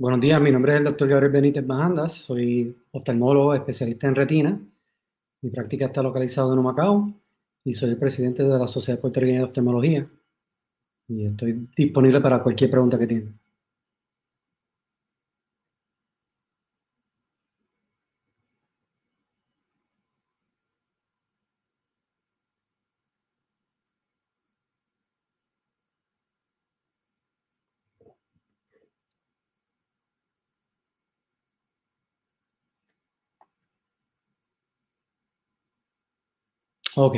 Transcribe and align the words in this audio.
Buenos 0.00 0.22
días, 0.22 0.40
mi 0.40 0.50
nombre 0.50 0.72
es 0.72 0.78
el 0.78 0.84
doctor 0.84 1.08
Gabriel 1.08 1.30
Benítez 1.30 1.66
Bajandas, 1.66 2.14
soy 2.14 2.74
oftalmólogo 2.90 3.54
especialista 3.54 4.06
en 4.06 4.14
retina. 4.14 4.58
Mi 5.42 5.50
práctica 5.50 5.84
está 5.84 6.02
localizada 6.02 6.54
en 6.54 6.58
Humacao 6.58 7.12
y 7.64 7.74
soy 7.74 7.90
el 7.90 7.98
presidente 7.98 8.42
de 8.42 8.58
la 8.58 8.66
Sociedad 8.66 8.98
Puertorriqueña 8.98 9.40
de 9.40 9.44
Oftalmología. 9.44 10.08
Y 11.06 11.26
estoy 11.26 11.68
disponible 11.76 12.18
para 12.22 12.42
cualquier 12.42 12.70
pregunta 12.70 12.98
que 12.98 13.06
tengan. 13.06 13.39
Ok. 37.02 37.14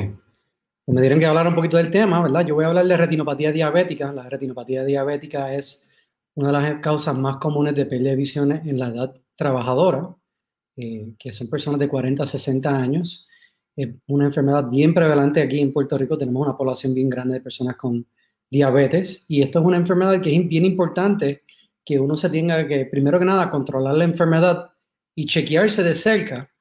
Pues 0.85 0.95
me 0.95 1.03
dirán 1.03 1.19
que 1.19 1.27
hablar 1.27 1.49
un 1.49 1.57
poquito 1.57 1.77
del 1.77 1.91
tema, 1.91 2.23
¿verdad? 2.23 2.47
Yo 2.47 2.55
voy 2.55 2.65
a 2.65 2.69
hablar 2.69 2.87
de 2.87 2.97
retinopatía 2.97 3.51
diabética. 3.51 4.13
La 4.13 4.29
retinopatía 4.29 4.85
diabética 4.85 5.53
es 5.55 5.91
una 6.35 6.49
de 6.49 6.53
las 6.53 6.81
causas 6.81 7.19
más 7.19 7.39
comunes 7.39 7.75
de 7.75 7.87
pérdida 7.87 8.11
de 8.11 8.17
visión 8.17 8.53
en 8.53 8.79
la 8.79 8.89
edad 8.89 9.13
trabajadora, 9.35 10.15
eh, 10.77 11.15
que 11.19 11.33
son 11.33 11.51
personas 11.51 11.81
de 11.81 11.89
40 11.89 12.23
a 12.23 12.27
60 12.27 12.71
años. 12.71 13.27
Es 13.75 13.89
una 14.07 14.27
enfermedad 14.27 14.69
bien 14.71 14.95
prevalente 14.95 15.43
aquí 15.43 15.59
en 15.59 15.73
Puerto 15.73 15.99
Rico. 15.99 16.17
Tenemos 16.17 16.47
una 16.47 16.57
población 16.57 16.95
bien 16.95 17.11
grande 17.11 17.35
de 17.35 17.41
personas 17.41 17.75
con 17.75 18.07
diabetes 18.49 19.25
y 19.27 19.43
esto 19.43 19.59
es 19.59 19.65
una 19.65 19.79
enfermedad 19.79 20.21
que 20.21 20.33
es 20.33 20.47
bien 20.47 20.65
importante 20.65 21.43
que 21.85 21.99
uno 21.99 22.17
se 22.17 22.31
tenga 22.31 22.69
que, 22.69 22.87
primero 22.87 23.19
que 23.19 23.25
nada, 23.25 23.51
controlar 23.51 23.97
la 23.97 24.05
enfermedad 24.05 24.71
y 25.17 25.27
chequearse 25.27 25.83
de 25.83 25.95
cerca 25.95 26.52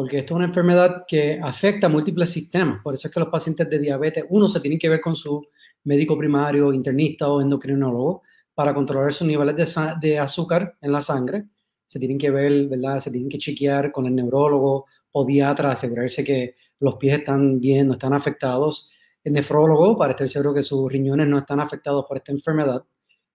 porque 0.00 0.20
esto 0.20 0.32
es 0.32 0.36
una 0.36 0.46
enfermedad 0.46 1.04
que 1.06 1.38
afecta 1.42 1.86
a 1.86 1.90
múltiples 1.90 2.30
sistemas. 2.30 2.82
Por 2.82 2.94
eso 2.94 3.06
es 3.06 3.12
que 3.12 3.20
los 3.20 3.28
pacientes 3.28 3.68
de 3.68 3.78
diabetes, 3.78 4.24
uno, 4.30 4.48
se 4.48 4.58
tienen 4.58 4.78
que 4.78 4.88
ver 4.88 4.98
con 4.98 5.14
su 5.14 5.46
médico 5.84 6.16
primario, 6.16 6.72
internista 6.72 7.28
o 7.28 7.42
endocrinólogo 7.42 8.22
para 8.54 8.72
controlar 8.72 9.12
sus 9.12 9.26
niveles 9.26 9.76
de, 10.00 10.18
azúcar 10.18 10.74
en 10.80 10.92
la 10.92 11.02
sangre. 11.02 11.44
Se 11.86 11.98
tienen 11.98 12.16
que 12.16 12.30
ver, 12.30 12.66
¿verdad? 12.68 12.98
Se 13.00 13.10
tienen 13.10 13.28
que 13.28 13.36
chequear 13.36 13.92
con 13.92 14.06
el 14.06 14.14
neurólogo, 14.14 14.86
podiatra, 15.12 15.72
asegurarse 15.72 16.24
que 16.24 16.54
los 16.78 16.94
pies 16.94 17.18
están 17.18 17.60
bien, 17.60 17.86
no 17.86 17.92
están 17.92 18.14
afectados. 18.14 18.90
El 19.22 19.34
nefrólogo, 19.34 19.98
para 19.98 20.12
estar 20.12 20.26
seguro 20.30 20.54
que 20.54 20.62
sus 20.62 20.90
riñones 20.90 21.28
no 21.28 21.36
están 21.36 21.60
afectados 21.60 22.06
por 22.08 22.16
esta 22.16 22.32
enfermedad. 22.32 22.82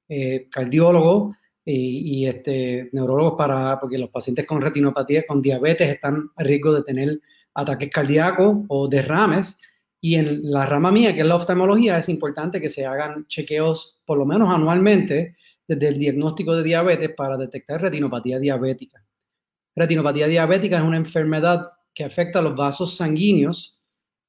Eh, 0.09 0.47
cardiólogo, 0.49 1.35
y, 1.65 2.27
este, 2.27 2.89
neurólogos 2.91 3.33
para, 3.37 3.79
porque 3.79 3.97
los 3.97 4.09
pacientes 4.09 4.45
con 4.45 4.61
retinopatía, 4.61 5.25
con 5.25 5.41
diabetes, 5.41 5.89
están 5.89 6.29
a 6.35 6.43
riesgo 6.43 6.73
de 6.73 6.83
tener 6.83 7.19
ataques 7.55 7.89
cardíacos 7.89 8.65
o 8.67 8.87
derrames. 8.87 9.57
Y 9.99 10.15
en 10.15 10.51
la 10.51 10.65
rama 10.67 10.91
mía, 10.91 11.15
que 11.15 11.21
es 11.21 11.25
la 11.25 11.35
oftalmología, 11.35 11.97
es 11.97 12.09
importante 12.09 12.61
que 12.61 12.69
se 12.69 12.85
hagan 12.85 13.25
chequeos 13.27 13.99
por 14.05 14.19
lo 14.19 14.25
menos 14.25 14.53
anualmente 14.53 15.35
desde 15.67 15.87
el 15.87 15.97
diagnóstico 15.97 16.55
de 16.55 16.61
diabetes 16.61 17.11
para 17.15 17.37
detectar 17.37 17.81
retinopatía 17.81 18.37
diabética. 18.37 19.03
Retinopatía 19.75 20.27
diabética 20.27 20.77
es 20.77 20.83
una 20.83 20.97
enfermedad 20.97 21.71
que 21.93 22.03
afecta 22.03 22.39
a 22.39 22.41
los 22.43 22.55
vasos 22.55 22.95
sanguíneos 22.95 23.79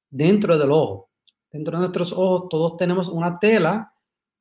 dentro 0.08 0.56
del 0.56 0.70
ojo. 0.72 1.10
Dentro 1.52 1.76
de 1.76 1.80
nuestros 1.80 2.12
ojos 2.12 2.48
todos 2.48 2.78
tenemos 2.78 3.08
una 3.08 3.38
tela 3.38 3.92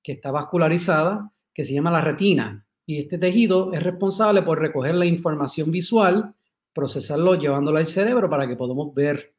que 0.01 0.13
está 0.13 0.31
vascularizada 0.31 1.31
que 1.53 1.66
se 1.66 1.73
llama 1.73 1.91
la 1.91 2.01
retina 2.01 2.64
y 2.85 3.00
este 3.00 3.18
tejido 3.18 3.73
es 3.73 3.81
responsable 3.81 4.44
por 4.44 4.59
recoger 4.59 4.96
la 4.96 5.06
información 5.06 5.72
visual, 5.72 6.35
procesarlo 6.73 7.35
llevándola 7.35 7.79
al 7.79 7.88
cerebro 7.88 8.29
para 8.29 8.47
que 8.47 8.56
podamos 8.56 8.94
ver. 8.94 9.34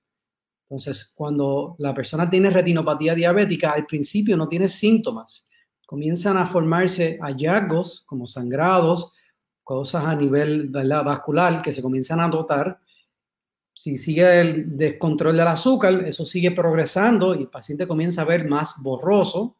Entonces, 0.68 1.12
cuando 1.16 1.76
la 1.78 1.94
persona 1.94 2.28
tiene 2.28 2.50
retinopatía 2.50 3.14
diabética, 3.14 3.70
al 3.70 3.86
principio 3.86 4.36
no 4.36 4.48
tiene 4.48 4.68
síntomas. 4.68 5.48
Comienzan 5.86 6.36
a 6.36 6.46
formarse 6.46 7.18
hallazgos 7.20 8.04
como 8.04 8.26
sangrados, 8.26 9.12
cosas 9.62 10.04
a 10.04 10.16
nivel 10.16 10.70
vascular 10.70 11.62
que 11.62 11.72
se 11.72 11.82
comienzan 11.82 12.18
a 12.18 12.28
notar. 12.28 12.80
Si 13.72 13.96
sigue 13.96 14.40
el 14.40 14.76
descontrol 14.76 15.36
del 15.36 15.46
azúcar, 15.46 15.92
eso 16.04 16.24
sigue 16.24 16.50
progresando 16.50 17.34
y 17.34 17.42
el 17.42 17.48
paciente 17.48 17.86
comienza 17.86 18.22
a 18.22 18.24
ver 18.24 18.48
más 18.48 18.74
borroso. 18.82 19.58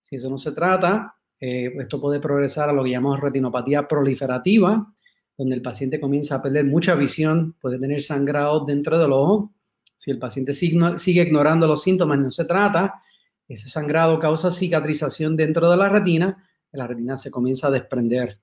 Si 0.00 0.16
eso 0.16 0.28
no 0.28 0.38
se 0.38 0.50
trata, 0.50 1.14
eh, 1.44 1.74
esto 1.80 2.00
puede 2.00 2.20
progresar 2.20 2.70
a 2.70 2.72
lo 2.72 2.84
que 2.84 2.90
llamamos 2.90 3.18
retinopatía 3.18 3.88
proliferativa, 3.88 4.94
donde 5.36 5.56
el 5.56 5.60
paciente 5.60 5.98
comienza 5.98 6.36
a 6.36 6.42
perder 6.42 6.64
mucha 6.66 6.94
visión, 6.94 7.56
puede 7.60 7.80
tener 7.80 8.00
sangrado 8.00 8.64
dentro 8.64 8.96
del 8.96 9.10
ojo. 9.10 9.52
Si 9.96 10.12
el 10.12 10.20
paciente 10.20 10.54
sigue, 10.54 11.22
ignorando 11.22 11.66
los 11.66 11.82
síntomas, 11.82 12.20
no 12.20 12.30
se 12.30 12.44
trata, 12.44 13.02
ese 13.48 13.68
sangrado 13.68 14.20
causa 14.20 14.52
cicatrización 14.52 15.36
dentro 15.36 15.68
de 15.68 15.76
la 15.76 15.88
retina, 15.88 16.48
y 16.72 16.76
la 16.76 16.86
retina 16.86 17.18
se 17.18 17.32
comienza 17.32 17.66
a 17.66 17.70
desprender. 17.72 18.38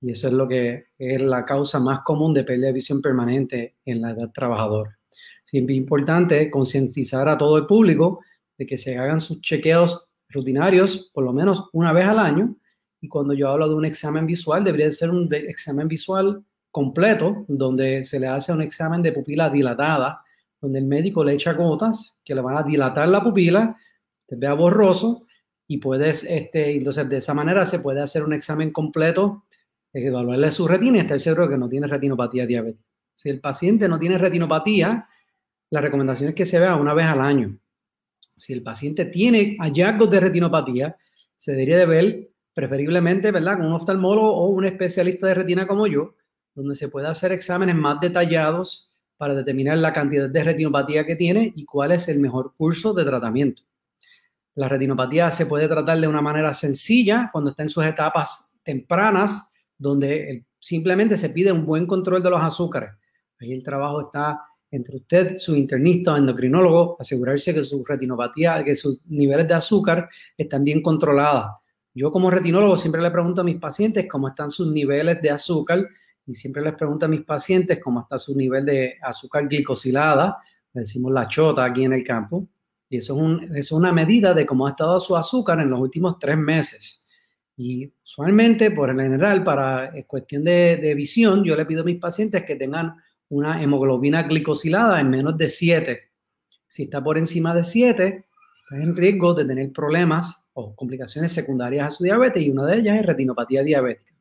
Y 0.00 0.10
eso 0.10 0.26
es 0.26 0.32
lo 0.32 0.48
que 0.48 0.86
es 0.98 1.22
la 1.22 1.44
causa 1.44 1.78
más 1.78 2.00
común 2.00 2.34
de 2.34 2.42
pérdida 2.42 2.66
de 2.66 2.72
visión 2.72 3.00
permanente 3.00 3.76
en 3.84 4.02
la 4.02 4.10
edad 4.10 4.32
trabajadora. 4.34 4.98
Siempre 5.44 5.76
es 5.76 5.80
importante 5.80 6.50
concientizar 6.50 7.28
a 7.28 7.38
todo 7.38 7.58
el 7.58 7.66
público 7.66 8.24
de 8.58 8.66
que 8.66 8.76
se 8.76 8.98
hagan 8.98 9.20
sus 9.20 9.40
chequeos 9.40 10.09
rutinarios 10.30 11.10
por 11.12 11.24
lo 11.24 11.32
menos 11.32 11.68
una 11.72 11.92
vez 11.92 12.06
al 12.06 12.18
año. 12.18 12.56
Y 13.00 13.08
cuando 13.08 13.34
yo 13.34 13.48
hablo 13.48 13.68
de 13.68 13.74
un 13.74 13.84
examen 13.84 14.26
visual, 14.26 14.62
debería 14.62 14.90
ser 14.92 15.10
un 15.10 15.28
examen 15.32 15.88
visual 15.88 16.44
completo, 16.70 17.44
donde 17.48 18.04
se 18.04 18.20
le 18.20 18.28
hace 18.28 18.52
un 18.52 18.62
examen 18.62 19.02
de 19.02 19.12
pupila 19.12 19.50
dilatada, 19.50 20.22
donde 20.60 20.78
el 20.78 20.84
médico 20.84 21.24
le 21.24 21.34
echa 21.34 21.54
gotas 21.54 22.18
que 22.24 22.34
le 22.34 22.42
van 22.42 22.58
a 22.58 22.62
dilatar 22.62 23.08
la 23.08 23.22
pupila, 23.22 23.76
te 24.26 24.36
vea 24.36 24.52
borroso 24.52 25.26
y 25.66 25.78
puedes, 25.78 26.24
este, 26.24 26.76
entonces 26.76 27.08
de 27.08 27.16
esa 27.16 27.34
manera 27.34 27.64
se 27.64 27.80
puede 27.80 28.02
hacer 28.02 28.22
un 28.22 28.34
examen 28.34 28.70
completo, 28.70 29.44
evaluarle 29.92 30.50
su 30.50 30.68
retina 30.68 30.98
y 30.98 31.00
estar 31.00 31.18
seguro 31.18 31.48
que 31.48 31.58
no 31.58 31.68
tiene 31.68 31.86
retinopatía 31.86 32.46
diabética. 32.46 32.84
Si 33.14 33.28
el 33.30 33.40
paciente 33.40 33.88
no 33.88 33.98
tiene 33.98 34.18
retinopatía, 34.18 35.08
la 35.70 35.80
recomendación 35.80 36.30
es 36.30 36.34
que 36.34 36.46
se 36.46 36.60
vea 36.60 36.76
una 36.76 36.94
vez 36.94 37.06
al 37.06 37.20
año 37.20 37.58
si 38.40 38.54
el 38.54 38.62
paciente 38.62 39.04
tiene 39.04 39.56
hallazgos 39.60 40.10
de 40.10 40.20
retinopatía, 40.20 40.96
se 41.36 41.52
debería 41.52 41.76
de 41.76 41.86
ver 41.86 42.30
preferiblemente, 42.54 43.30
¿verdad?, 43.30 43.58
con 43.58 43.66
un 43.66 43.74
oftalmólogo 43.74 44.34
o 44.34 44.46
un 44.46 44.64
especialista 44.64 45.26
de 45.26 45.34
retina 45.34 45.66
como 45.66 45.86
yo, 45.86 46.14
donde 46.54 46.74
se 46.74 46.88
pueda 46.88 47.10
hacer 47.10 47.32
exámenes 47.32 47.76
más 47.76 48.00
detallados 48.00 48.90
para 49.18 49.34
determinar 49.34 49.76
la 49.78 49.92
cantidad 49.92 50.28
de 50.28 50.44
retinopatía 50.44 51.04
que 51.04 51.16
tiene 51.16 51.52
y 51.54 51.66
cuál 51.66 51.92
es 51.92 52.08
el 52.08 52.18
mejor 52.18 52.54
curso 52.54 52.94
de 52.94 53.04
tratamiento. 53.04 53.62
La 54.54 54.68
retinopatía 54.68 55.30
se 55.30 55.44
puede 55.44 55.68
tratar 55.68 56.00
de 56.00 56.08
una 56.08 56.22
manera 56.22 56.54
sencilla 56.54 57.28
cuando 57.30 57.50
está 57.50 57.62
en 57.62 57.68
sus 57.68 57.84
etapas 57.84 58.58
tempranas, 58.62 59.52
donde 59.76 60.46
simplemente 60.58 61.18
se 61.18 61.28
pide 61.28 61.52
un 61.52 61.66
buen 61.66 61.86
control 61.86 62.22
de 62.22 62.30
los 62.30 62.40
azúcares. 62.40 62.90
Ahí 63.38 63.52
el 63.52 63.62
trabajo 63.62 64.00
está 64.00 64.40
entre 64.70 64.96
usted, 64.96 65.38
su 65.38 65.56
internista 65.56 66.14
o 66.14 66.16
endocrinólogo, 66.16 66.96
asegurarse 67.00 67.52
que 67.52 67.64
su 67.64 67.84
retinopatía, 67.84 68.62
que 68.62 68.76
sus 68.76 69.00
niveles 69.06 69.48
de 69.48 69.54
azúcar 69.54 70.08
están 70.36 70.62
bien 70.64 70.82
controlados. 70.82 71.46
Yo 71.92 72.12
como 72.12 72.30
retinólogo 72.30 72.76
siempre 72.76 73.02
le 73.02 73.10
pregunto 73.10 73.40
a 73.40 73.44
mis 73.44 73.56
pacientes 73.56 74.06
cómo 74.08 74.28
están 74.28 74.50
sus 74.50 74.70
niveles 74.70 75.20
de 75.20 75.30
azúcar 75.30 75.88
y 76.24 76.34
siempre 76.34 76.62
les 76.62 76.74
pregunto 76.74 77.06
a 77.06 77.08
mis 77.08 77.22
pacientes 77.22 77.80
cómo 77.82 78.02
está 78.02 78.18
su 78.18 78.36
nivel 78.36 78.64
de 78.64 78.94
azúcar 79.02 79.48
glicosilada, 79.48 80.38
le 80.72 80.82
decimos 80.82 81.12
la 81.12 81.26
chota 81.26 81.64
aquí 81.64 81.84
en 81.84 81.92
el 81.92 82.04
campo, 82.04 82.46
y 82.88 82.98
eso 82.98 83.14
es, 83.14 83.20
un, 83.20 83.56
es 83.56 83.72
una 83.72 83.92
medida 83.92 84.34
de 84.34 84.46
cómo 84.46 84.66
ha 84.66 84.70
estado 84.70 85.00
su 85.00 85.16
azúcar 85.16 85.60
en 85.60 85.70
los 85.70 85.80
últimos 85.80 86.18
tres 86.18 86.36
meses. 86.36 87.06
Y 87.56 87.92
usualmente, 88.04 88.70
por 88.70 88.90
el 88.90 89.00
general, 89.00 89.44
para 89.44 89.92
cuestión 90.06 90.44
de, 90.44 90.76
de 90.76 90.94
visión, 90.94 91.44
yo 91.44 91.56
le 91.56 91.66
pido 91.66 91.82
a 91.82 91.84
mis 91.84 91.98
pacientes 91.98 92.44
que 92.44 92.56
tengan 92.56 92.96
una 93.30 93.62
hemoglobina 93.62 94.24
glicosilada 94.24 95.00
en 95.00 95.08
menos 95.08 95.36
de 95.36 95.48
7. 95.48 96.00
Si 96.66 96.84
está 96.84 97.02
por 97.02 97.16
encima 97.16 97.54
de 97.54 97.64
7, 97.64 98.24
está 98.62 98.76
en 98.76 98.94
riesgo 98.94 99.34
de 99.34 99.44
tener 99.44 99.72
problemas 99.72 100.50
o 100.52 100.74
complicaciones 100.74 101.32
secundarias 101.32 101.86
a 101.86 101.90
su 101.90 102.04
diabetes 102.04 102.42
y 102.42 102.50
una 102.50 102.66
de 102.66 102.78
ellas 102.78 102.98
es 102.98 103.06
retinopatía 103.06 103.62
diabética. 103.62 104.12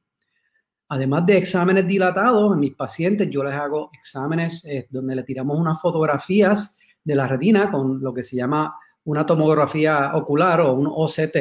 Además 0.90 1.26
de 1.26 1.38
exámenes 1.38 1.88
dilatados, 1.88 2.54
en 2.54 2.60
mis 2.60 2.76
pacientes 2.76 3.30
yo 3.30 3.44
les 3.44 3.54
hago 3.54 3.92
exámenes 3.94 4.64
eh, 4.66 4.88
donde 4.90 5.16
le 5.16 5.24
tiramos 5.24 5.58
unas 5.60 5.80
fotografías 5.82 6.78
de 7.04 7.16
la 7.16 7.28
retina 7.28 7.72
con 7.72 8.02
lo 8.02 8.14
que 8.14 8.24
se 8.24 8.36
llama 8.36 8.76
una 9.04 9.26
tomografía 9.26 10.12
ocular 10.16 10.62
o 10.62 10.74
un 10.74 10.88
OCT. 10.88 11.36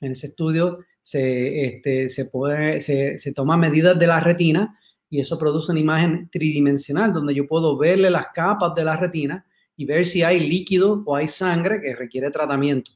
En 0.00 0.12
ese 0.12 0.28
estudio 0.28 0.78
se, 1.02 1.66
este, 1.66 2.08
se, 2.08 2.26
puede, 2.26 2.80
se, 2.80 3.18
se 3.18 3.32
toma 3.32 3.56
medidas 3.56 3.98
de 3.98 4.06
la 4.06 4.20
retina 4.20 4.76
y 5.08 5.20
eso 5.20 5.38
produce 5.38 5.72
una 5.72 5.80
imagen 5.80 6.28
tridimensional 6.30 7.12
donde 7.12 7.34
yo 7.34 7.46
puedo 7.46 7.76
verle 7.76 8.10
las 8.10 8.28
capas 8.34 8.74
de 8.74 8.84
la 8.84 8.96
retina 8.96 9.46
y 9.76 9.84
ver 9.84 10.06
si 10.06 10.22
hay 10.22 10.48
líquido 10.48 11.02
o 11.04 11.16
hay 11.16 11.28
sangre 11.28 11.80
que 11.80 11.94
requiere 11.94 12.30
tratamiento. 12.30 12.92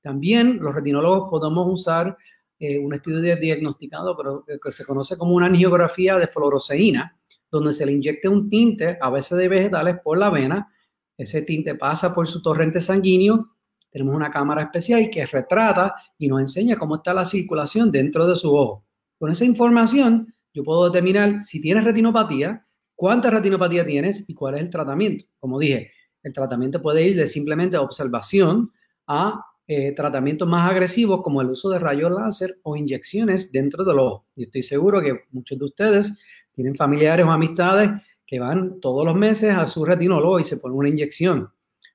También 0.00 0.58
los 0.60 0.74
retinólogos 0.74 1.28
podemos 1.30 1.66
usar 1.68 2.16
eh, 2.58 2.78
un 2.78 2.94
estudio 2.94 3.36
diagnosticado 3.36 4.16
pero 4.16 4.44
que 4.62 4.70
se 4.70 4.84
conoce 4.84 5.16
como 5.16 5.34
una 5.34 5.46
angiografía 5.46 6.16
de 6.16 6.28
fluoroceína, 6.28 7.16
donde 7.50 7.72
se 7.72 7.86
le 7.86 7.92
inyecta 7.92 8.28
un 8.28 8.48
tinte, 8.50 8.98
a 9.00 9.10
veces 9.10 9.38
de 9.38 9.48
vegetales, 9.48 9.96
por 10.02 10.18
la 10.18 10.30
vena. 10.30 10.72
Ese 11.16 11.42
tinte 11.42 11.74
pasa 11.74 12.14
por 12.14 12.28
su 12.28 12.42
torrente 12.42 12.80
sanguíneo. 12.80 13.54
Tenemos 13.90 14.14
una 14.14 14.30
cámara 14.30 14.62
especial 14.62 15.08
que 15.10 15.26
retrata 15.26 15.94
y 16.18 16.28
nos 16.28 16.40
enseña 16.40 16.76
cómo 16.76 16.96
está 16.96 17.14
la 17.14 17.24
circulación 17.24 17.90
dentro 17.90 18.26
de 18.26 18.36
su 18.36 18.54
ojo. 18.54 18.84
Con 19.18 19.32
esa 19.32 19.44
información, 19.44 20.34
yo 20.52 20.64
puedo 20.64 20.86
determinar 20.86 21.42
si 21.42 21.60
tienes 21.60 21.84
retinopatía, 21.84 22.66
cuánta 22.94 23.30
retinopatía 23.30 23.86
tienes 23.86 24.28
y 24.28 24.34
cuál 24.34 24.56
es 24.56 24.62
el 24.62 24.70
tratamiento. 24.70 25.24
Como 25.38 25.58
dije, 25.58 25.92
el 26.22 26.32
tratamiento 26.32 26.82
puede 26.82 27.06
ir 27.06 27.16
de 27.16 27.26
simplemente 27.26 27.76
observación 27.76 28.72
a 29.06 29.44
eh, 29.66 29.92
tratamientos 29.92 30.48
más 30.48 30.70
agresivos 30.70 31.20
como 31.22 31.42
el 31.42 31.50
uso 31.50 31.68
de 31.68 31.78
rayos 31.78 32.10
láser 32.10 32.54
o 32.64 32.74
inyecciones 32.76 33.52
dentro 33.52 33.84
del 33.84 33.98
ojo. 33.98 34.26
Y 34.34 34.44
estoy 34.44 34.62
seguro 34.62 35.00
que 35.00 35.24
muchos 35.30 35.58
de 35.58 35.64
ustedes 35.64 36.18
tienen 36.54 36.74
familiares 36.74 37.26
o 37.26 37.30
amistades 37.30 37.90
que 38.26 38.40
van 38.40 38.80
todos 38.80 39.04
los 39.04 39.14
meses 39.14 39.54
a 39.54 39.68
su 39.68 39.84
retinólogo 39.84 40.40
y 40.40 40.44
se 40.44 40.56
ponen 40.56 40.78
una 40.78 40.88
inyección. 40.88 41.50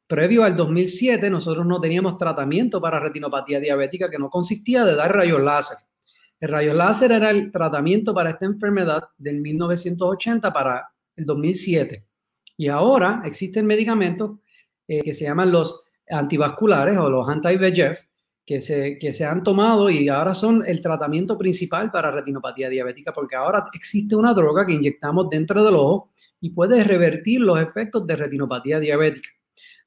Previo 0.08 0.44
al 0.44 0.56
2007, 0.56 1.30
nosotros 1.30 1.66
no 1.66 1.82
teníamos 1.82 2.18
tratamiento 2.18 2.80
para 2.80 3.00
retinopatía 3.00 3.60
diabética 3.60 4.10
que 4.10 4.20
no 4.20 4.30
consistía 4.30 4.86
de 4.86 4.96
dar 4.96 5.12
rayos 5.12 5.42
láser. 5.42 5.78
El 6.44 6.50
rayo 6.50 6.74
láser 6.74 7.14
era 7.14 7.32
el 7.32 7.54
tratamiento 7.54 8.14
para 8.14 8.32
esta 8.32 8.46
enfermedad 8.46 9.06
del 9.18 9.40
1980 9.40 10.52
para 10.52 10.90
el 11.16 11.26
2007. 11.26 12.06
Y 12.58 12.68
ahora 12.68 13.22
existen 13.24 13.66
medicamentos 13.66 14.40
eh, 14.86 15.02
que 15.04 15.14
se 15.14 15.24
llaman 15.24 15.54
los 15.54 15.86
antivasculares 16.10 16.98
o 16.98 17.10
los 17.10 17.30
anti-VEGF 17.30 17.98
que 18.46 18.60
se, 18.60 19.00
que 19.00 19.14
se 19.14 19.24
han 19.24 19.42
tomado 19.42 19.90
y 19.90 20.10
ahora 20.10 20.34
son 20.34 20.66
el 20.68 20.82
tratamiento 20.82 21.38
principal 21.38 21.90
para 21.92 22.12
retinopatía 22.12 22.68
diabética 22.68 23.14
porque 23.14 23.38
ahora 23.38 23.68
existe 23.72 24.14
una 24.14 24.34
droga 24.34 24.66
que 24.66 24.74
inyectamos 24.74 25.30
dentro 25.30 25.64
del 25.64 25.76
ojo 25.76 26.12
y 26.42 26.50
puede 26.50 26.84
revertir 26.84 27.40
los 27.40 27.58
efectos 27.58 28.06
de 28.06 28.18
retinopatía 28.18 28.82
diabética. 28.82 29.30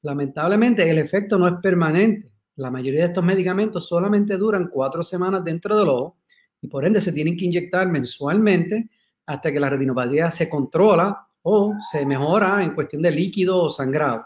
Lamentablemente 0.01 0.89
el 0.89 0.97
efecto 0.97 1.37
no 1.37 1.47
es 1.47 1.53
permanente. 1.61 2.33
La 2.55 2.71
mayoría 2.71 3.01
de 3.01 3.07
estos 3.09 3.23
medicamentos 3.23 3.87
solamente 3.87 4.37
duran 4.37 4.69
cuatro 4.69 5.03
semanas 5.03 5.43
dentro 5.43 5.77
del 5.77 5.89
ojo 5.89 6.16
y 6.61 6.67
por 6.67 6.85
ende 6.85 7.01
se 7.01 7.13
tienen 7.13 7.37
que 7.37 7.45
inyectar 7.45 7.87
mensualmente 7.87 8.89
hasta 9.25 9.51
que 9.51 9.59
la 9.59 9.69
retinopatía 9.69 10.31
se 10.31 10.49
controla 10.49 11.27
o 11.41 11.73
se 11.91 12.05
mejora 12.05 12.63
en 12.63 12.73
cuestión 12.73 13.01
de 13.01 13.11
líquido 13.11 13.63
o 13.63 13.69
sangrado. 13.69 14.25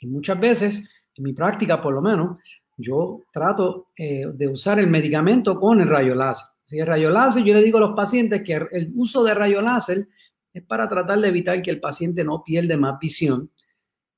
Y 0.00 0.06
muchas 0.06 0.38
veces, 0.38 0.88
en 1.14 1.24
mi 1.24 1.32
práctica 1.32 1.80
por 1.80 1.94
lo 1.94 2.02
menos, 2.02 2.38
yo 2.76 3.20
trato 3.32 3.88
eh, 3.96 4.26
de 4.32 4.48
usar 4.48 4.78
el 4.78 4.88
medicamento 4.88 5.58
con 5.60 5.80
el 5.80 5.88
rayo 5.88 6.14
láser. 6.14 6.46
Si 6.66 6.78
el 6.78 6.86
rayo 6.86 7.10
láser, 7.10 7.44
yo 7.44 7.54
le 7.54 7.62
digo 7.62 7.78
a 7.78 7.82
los 7.82 7.94
pacientes 7.94 8.42
que 8.42 8.54
el 8.54 8.92
uso 8.96 9.22
de 9.22 9.34
rayo 9.34 9.60
láser 9.60 10.08
es 10.52 10.62
para 10.64 10.88
tratar 10.88 11.20
de 11.20 11.28
evitar 11.28 11.62
que 11.62 11.70
el 11.70 11.80
paciente 11.80 12.24
no 12.24 12.42
pierda 12.42 12.76
más 12.76 12.98
visión. 12.98 13.50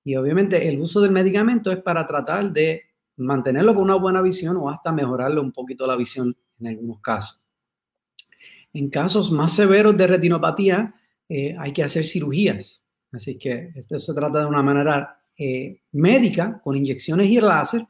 Y 0.04 0.16
obviamente 0.16 0.68
el 0.68 0.80
uso 0.80 1.00
del 1.00 1.10
medicamento 1.10 1.70
es 1.72 1.78
para 1.78 2.06
tratar 2.06 2.52
de 2.52 2.82
mantenerlo 3.16 3.74
con 3.74 3.84
una 3.84 3.94
buena 3.94 4.20
visión 4.22 4.56
o 4.56 4.68
hasta 4.68 4.92
mejorarle 4.92 5.40
un 5.40 5.52
poquito 5.52 5.86
la 5.86 5.96
visión 5.96 6.36
en 6.60 6.66
algunos 6.66 7.00
casos. 7.00 7.40
En 8.72 8.90
casos 8.90 9.30
más 9.30 9.52
severos 9.52 9.96
de 9.96 10.06
retinopatía, 10.06 10.94
eh, 11.28 11.56
hay 11.58 11.72
que 11.72 11.84
hacer 11.84 12.04
cirugías. 12.04 12.82
Así 13.12 13.38
que 13.38 13.70
esto 13.76 13.98
se 14.00 14.12
trata 14.12 14.40
de 14.40 14.46
una 14.46 14.62
manera 14.62 15.20
eh, 15.38 15.80
médica, 15.92 16.60
con 16.62 16.76
inyecciones 16.76 17.28
y 17.28 17.40
láser, 17.40 17.82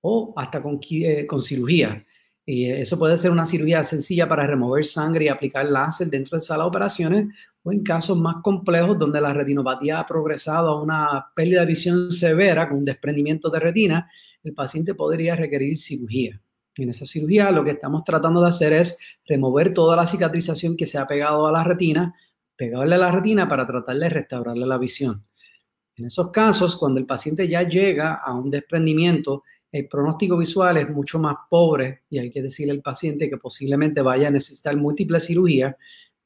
o 0.00 0.34
hasta 0.36 0.62
con, 0.62 0.80
eh, 0.90 1.26
con 1.26 1.42
cirugía. 1.42 2.04
Y 2.44 2.66
eso 2.66 2.98
puede 2.98 3.16
ser 3.16 3.30
una 3.30 3.46
cirugía 3.46 3.84
sencilla 3.84 4.28
para 4.28 4.46
remover 4.46 4.84
sangre 4.84 5.24
y 5.26 5.28
aplicar 5.28 5.64
láser 5.66 6.08
dentro 6.08 6.36
de 6.36 6.44
sala 6.44 6.64
de 6.64 6.68
operaciones, 6.68 7.28
o 7.62 7.72
en 7.72 7.82
casos 7.82 8.18
más 8.18 8.36
complejos 8.42 8.98
donde 8.98 9.20
la 9.20 9.32
retinopatía 9.32 10.00
ha 10.00 10.06
progresado 10.06 10.68
a 10.68 10.82
una 10.82 11.26
pérdida 11.34 11.60
de 11.60 11.66
visión 11.66 12.12
severa 12.12 12.68
con 12.68 12.84
desprendimiento 12.84 13.48
de 13.48 13.60
retina, 13.60 14.10
el 14.42 14.52
paciente 14.52 14.94
podría 14.94 15.34
requerir 15.36 15.78
cirugía. 15.78 16.40
En 16.76 16.90
esa 16.90 17.06
cirugía 17.06 17.50
lo 17.50 17.64
que 17.64 17.72
estamos 17.72 18.04
tratando 18.04 18.42
de 18.42 18.48
hacer 18.48 18.72
es 18.72 18.98
remover 19.26 19.72
toda 19.72 19.96
la 19.96 20.06
cicatrización 20.06 20.76
que 20.76 20.86
se 20.86 20.98
ha 20.98 21.06
pegado 21.06 21.46
a 21.46 21.52
la 21.52 21.64
retina 21.64 22.14
pegarle 22.56 22.94
a 22.94 22.98
la 22.98 23.10
retina 23.10 23.48
para 23.48 23.66
tratar 23.66 23.96
de 23.96 24.08
restaurarle 24.08 24.66
la 24.66 24.78
visión. 24.78 25.24
En 25.96 26.06
esos 26.06 26.30
casos, 26.30 26.76
cuando 26.76 26.98
el 26.98 27.06
paciente 27.06 27.48
ya 27.48 27.62
llega 27.62 28.14
a 28.14 28.34
un 28.34 28.50
desprendimiento, 28.50 29.44
el 29.70 29.88
pronóstico 29.88 30.36
visual 30.36 30.76
es 30.76 30.90
mucho 30.90 31.18
más 31.18 31.36
pobre 31.48 32.02
y 32.10 32.18
hay 32.18 32.30
que 32.30 32.42
decirle 32.42 32.72
al 32.72 32.82
paciente 32.82 33.28
que 33.28 33.38
posiblemente 33.38 34.02
vaya 34.02 34.28
a 34.28 34.30
necesitar 34.30 34.76
múltiples 34.76 35.26
cirugías 35.26 35.74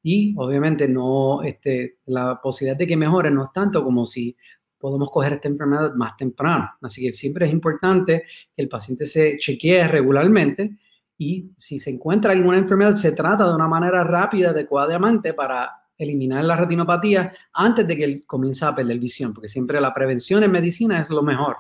y 0.03 0.35
obviamente 0.37 0.89
no, 0.89 1.43
este, 1.43 1.99
la 2.07 2.41
posibilidad 2.43 2.79
de 2.79 2.87
que 2.87 2.97
mejore 2.97 3.31
no 3.31 3.45
es 3.45 3.53
tanto 3.53 3.83
como 3.83 4.07
si 4.07 4.37
podemos 4.79 5.11
coger 5.11 5.35
esta 5.35 5.49
enfermedad 5.49 5.95
más 5.95 6.17
temprano. 6.17 6.71
Así 6.83 7.03
que 7.03 7.13
siempre 7.15 7.47
es 7.47 7.53
importante 7.53 8.25
que 8.55 8.63
el 8.63 8.69
paciente 8.69 9.07
se 9.07 9.37
chequee 9.39 9.87
regularmente 9.89 10.79
y 11.19 11.51
si 11.57 11.81
se 11.81 11.91
encuentra 11.91 12.33
alguna 12.33 12.59
enfermedad, 12.59 12.95
se 12.95 13.13
trata 13.13 13.47
de 13.49 13.55
una 13.55 13.67
manera 13.67 14.05
rápida, 14.05 14.51
adecuadamente 14.51 15.35
para 15.35 15.73
eliminar 15.99 16.45
la 16.45 16.57
retinopatía 16.57 17.33
antes 17.53 17.87
de 17.87 17.97
que 17.97 18.05
él 18.05 18.25
comience 18.25 18.65
a 18.65 18.75
perder 18.75 19.01
visión, 19.01 19.35
porque 19.35 19.49
siempre 19.49 19.81
la 19.81 19.93
prevención 19.93 20.45
en 20.45 20.53
medicina 20.53 21.01
es 21.01 21.11
lo 21.11 21.23
mejor. 21.23 21.57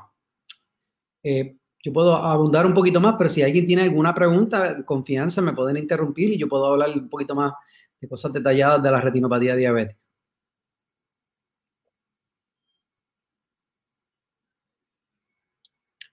Eh, 1.25 1.56
yo 1.82 1.93
puedo 1.93 2.14
abundar 2.14 2.67
un 2.67 2.75
poquito 2.75 3.00
más, 3.00 3.17
pero 3.19 3.31
si 3.31 3.43
alguien 3.43 3.67
tiene 3.67 3.82
alguna 3.82 4.14
pregunta, 4.14 4.85
confianza, 4.85 5.42
me 5.42 5.52
pueden 5.52 5.76
interrumpir 5.76 6.31
y 6.31 6.38
yo 6.38 6.49
puedo 6.49 6.66
hablar 6.66 6.90
un 6.90 7.09
poquito 7.09 7.35
más 7.35 7.52
de 8.00 8.09
cosas 8.09 8.33
detalladas 8.33 8.83
de 8.83 8.90
la 8.90 9.00
retinopatía 9.00 9.57
diabética. 9.57 9.99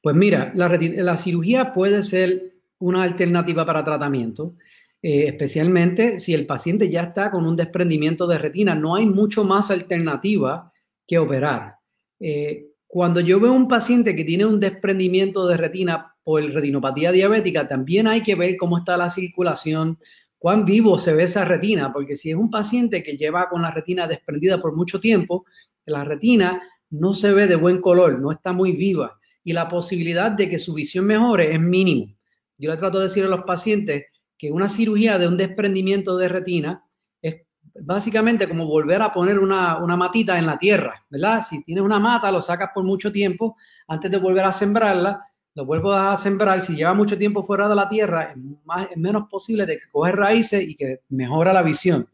Pues 0.06 0.16
mira, 0.16 0.52
la, 0.54 1.18
cirugía 1.18 1.74
puede 1.74 2.04
ser 2.04 2.54
una 2.78 3.02
alternativa 3.02 3.66
para 3.66 3.84
tratamiento. 3.84 4.54
Eh, 5.02 5.26
especialmente 5.30 6.20
si 6.20 6.36
el 6.36 6.46
paciente 6.46 6.92
ya 6.92 7.02
está 7.02 7.32
con 7.32 7.48
un 7.48 7.56
desprendimiento 7.56 8.28
de 8.28 8.38
retina. 8.38 8.76
No 8.76 8.96
hay 8.96 9.08
mucho 9.08 9.44
más 9.44 9.72
alternativa 9.72 10.72
que 11.08 11.18
operar. 11.18 11.78
Eh, 12.20 12.68
cuando 12.86 13.20
yo 13.20 13.40
veo 13.40 13.52
un 13.52 13.68
paciente 13.68 14.16
que 14.16 14.24
tiene 14.24 14.46
un 14.46 14.60
desprendimiento 14.60 15.48
de 15.48 15.58
retina 15.58 16.14
por 16.24 16.44
retinopatía 16.44 17.12
diabética, 17.12 17.68
también 17.68 18.06
hay 18.06 18.22
que 18.22 18.36
ver 18.36 18.58
cómo 18.58 18.78
está 18.78 18.98
la 18.98 19.10
circulación, 19.10 19.98
cuán 20.38 20.66
vivo 20.66 21.00
se 21.00 21.16
ve 21.16 21.24
esa 21.24 21.46
retina, 21.46 21.92
porque 21.92 22.16
si 22.16 22.30
es 22.30 22.36
un 22.36 22.52
paciente 22.52 23.02
que 23.02 23.18
lleva 23.18 23.50
con 23.50 23.64
la 23.64 23.72
retina 23.72 24.06
desprendida 24.06 24.62
por 24.62 24.76
mucho 24.76 25.00
tiempo, 25.00 25.46
la 25.84 26.04
retina 26.04 26.62
no 26.92 27.16
se 27.16 27.34
ve 27.34 27.48
de 27.48 27.56
buen 27.56 27.82
color, 27.82 28.20
no 28.20 28.32
está 28.32 28.54
muy 28.54 28.74
viva 28.74 29.18
y 29.46 29.54
la 29.54 29.70
posibilidad 29.70 30.32
de 30.32 30.50
que 30.50 30.60
su 30.60 30.74
visión 30.74 31.06
mejore 31.06 31.54
es 31.54 31.62
mínimo. 31.62 32.14
Yo 32.58 32.72
le 32.72 32.78
trato 32.78 32.98
de 32.98 33.08
decir 33.08 33.24
a 33.24 33.30
los 33.30 33.44
pacientes 33.44 34.08
que 34.38 34.52
una 34.52 34.68
cirugía 34.68 35.18
de 35.20 35.28
un 35.28 35.38
desprendimiento 35.38 36.18
de 36.18 36.28
retina 36.28 36.84
es 37.22 37.44
básicamente 37.80 38.50
como 38.50 38.66
volver 38.66 39.04
a 39.04 39.14
poner 39.14 39.38
una, 39.38 39.78
matita 39.96 40.40
en 40.40 40.48
la 40.48 40.58
tierra, 40.58 41.06
¿verdad? 41.10 41.46
Si 41.48 41.64
tienes 41.64 41.84
una 41.84 42.00
mata, 42.00 42.32
lo 42.32 42.42
sacas 42.42 42.72
por 42.74 42.84
mucho 42.84 43.12
tiempo, 43.12 43.56
antes 43.88 44.10
de 44.10 44.18
volver 44.18 44.46
a 44.46 44.52
sembrarla, 44.52 45.24
lo 45.54 45.66
vuelvo 45.66 45.94
a 45.94 46.18
sembrar, 46.18 46.60
si 46.60 46.76
lleva 46.76 46.94
mucho 46.96 47.18
tiempo 47.18 47.44
fuera 47.44 47.70
de 47.70 47.76
la 47.76 47.88
tierra, 47.88 48.24
es, 48.32 48.38
más, 48.66 48.88
menos 48.96 49.30
posible 49.30 49.66
de 49.66 49.78
que 49.78 49.90
coge 49.92 50.12
raíces 50.12 50.68
y 50.68 50.76
que 50.76 51.02
mejora 51.10 51.54
la 51.54 51.62
visión. 51.62 52.10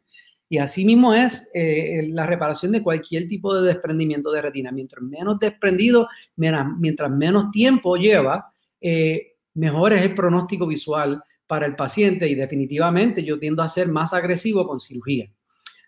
Y 0.51 0.58
así 0.58 0.84
mismo 0.84 1.13
es 1.13 1.50
eh, 1.53 2.10
la 2.10 2.25
reparación 2.25 2.74
de 2.74 2.84
cualquier 2.84 3.25
tipo 3.25 3.55
de 3.55 3.65
desprendimiento 3.65 4.34
de 4.34 4.41
retina. 4.41 4.70
Mientras 4.70 5.01
menos 5.01 5.39
desprendido, 5.39 6.10
mientras, 6.36 7.10
menos 7.10 7.51
tiempo 7.51 7.96
lleva, 7.96 8.51
eh, 8.81 9.38
mejor 9.53 9.93
es 9.93 10.01
el 10.01 10.13
pronóstico 10.13 10.67
visual 10.67 11.24
para 11.48 11.65
el 11.65 11.77
paciente 11.77 12.27
y 12.27 12.36
definitivamente 12.36 13.24
yo 13.24 13.39
tiendo 13.39 13.63
a 13.63 13.70
ser 13.70 13.88
más 13.88 14.12
agresivo 14.12 14.67
con 14.67 14.81
cirugía. 14.81 15.31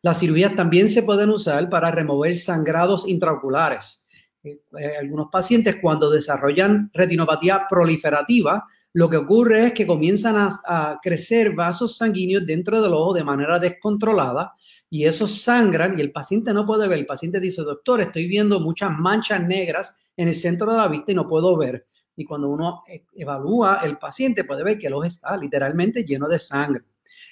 Las 0.02 0.22
cirugías 0.22 0.56
también 0.56 0.88
se 0.88 1.04
pueden 1.04 1.32
usar 1.32 1.70
para 1.70 1.92
remover 1.92 2.38
sangrados 2.38 3.06
intraoculares. 3.06 4.08
eh, 4.46 4.58
algunos 4.98 5.28
pacientes 5.30 5.76
cuando 5.82 6.10
desarrollan 6.10 6.90
retinopatía 6.94 7.66
proliferativa, 7.70 8.64
lo 8.94 9.10
que 9.10 9.18
ocurre 9.18 9.68
es 9.68 9.74
que 9.74 9.88
comienzan 9.88 10.36
a, 10.38 11.00
crecer 11.02 11.56
vasos 11.56 11.98
sanguíneos 11.98 12.46
dentro 12.46 12.80
del 12.82 12.94
ojo 12.94 13.14
de 13.14 13.24
manera 13.24 13.58
descontrolada 13.58 14.54
y 14.88 15.06
esos 15.06 15.42
sangran 15.42 15.98
y 15.98 16.02
el 16.02 16.12
paciente 16.12 16.54
no 16.54 16.66
puede 16.66 16.88
ver. 16.88 17.00
El 17.00 17.08
paciente 17.08 17.40
dice, 17.40 17.64
doctor, 17.64 18.02
estoy 18.02 18.28
viendo 18.28 18.60
muchas 18.60 18.92
manchas 18.92 19.42
negras 19.44 20.00
en 20.16 20.28
el 20.28 20.36
centro 20.36 20.72
de 20.72 20.78
la 20.78 20.88
vista 20.88 21.12
y 21.12 21.16
no 21.16 21.28
puedo 21.28 21.58
ver. 21.58 21.88
Y 22.16 22.24
cuando 22.24 22.50
uno 22.50 22.84
e, 22.88 23.06
evalúa 23.16 23.80
el 23.84 23.98
paciente 23.98 24.44
puede 24.44 24.64
ver 24.64 24.78
que 24.78 24.86
el 24.86 24.94
ojo 24.94 25.06
está 25.06 25.36
literalmente 25.38 26.04
lleno 26.04 26.28
de 26.28 26.38
sangre. 26.38 26.84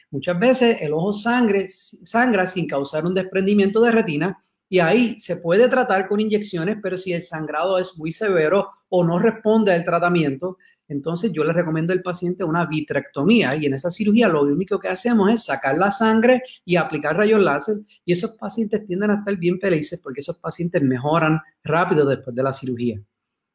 Muchas 0.09 0.39
veces 0.39 0.77
el 0.81 0.93
ojo 0.93 1.13
sangre, 1.13 1.67
sangra 1.69 2.47
sin 2.47 2.67
causar 2.67 3.05
un 3.05 3.13
desprendimiento 3.13 3.81
de 3.81 3.91
retina 3.91 4.43
y 4.67 4.79
ahí 4.79 5.19
se 5.19 5.35
puede 5.35 5.69
tratar 5.69 6.07
con 6.07 6.19
inyecciones, 6.19 6.77
pero 6.81 6.97
si 6.97 7.13
el 7.13 7.21
sangrado 7.21 7.77
es 7.77 7.97
muy 7.97 8.11
severo 8.11 8.69
o 8.89 9.03
no 9.03 9.19
responde 9.19 9.73
al 9.73 9.83
tratamiento, 9.83 10.57
entonces 10.91 11.31
yo 11.31 11.45
le 11.45 11.53
recomiendo 11.53 11.93
al 11.93 12.01
paciente 12.01 12.43
una 12.43 12.65
vitrectomía 12.65 13.55
y 13.55 13.65
en 13.65 13.73
esa 13.73 13.89
cirugía 13.89 14.27
lo 14.27 14.43
único 14.43 14.77
que 14.77 14.89
hacemos 14.89 15.31
es 15.31 15.45
sacar 15.45 15.77
la 15.77 15.89
sangre 15.89 16.43
y 16.65 16.75
aplicar 16.75 17.15
rayos 17.15 17.39
láser 17.39 17.77
y 18.03 18.11
esos 18.11 18.31
pacientes 18.31 18.85
tienden 18.85 19.11
a 19.11 19.15
estar 19.15 19.37
bien 19.37 19.57
felices 19.57 20.01
porque 20.03 20.19
esos 20.19 20.37
pacientes 20.37 20.81
mejoran 20.81 21.39
rápido 21.63 22.05
después 22.05 22.35
de 22.35 22.43
la 22.43 22.51
cirugía. 22.51 23.01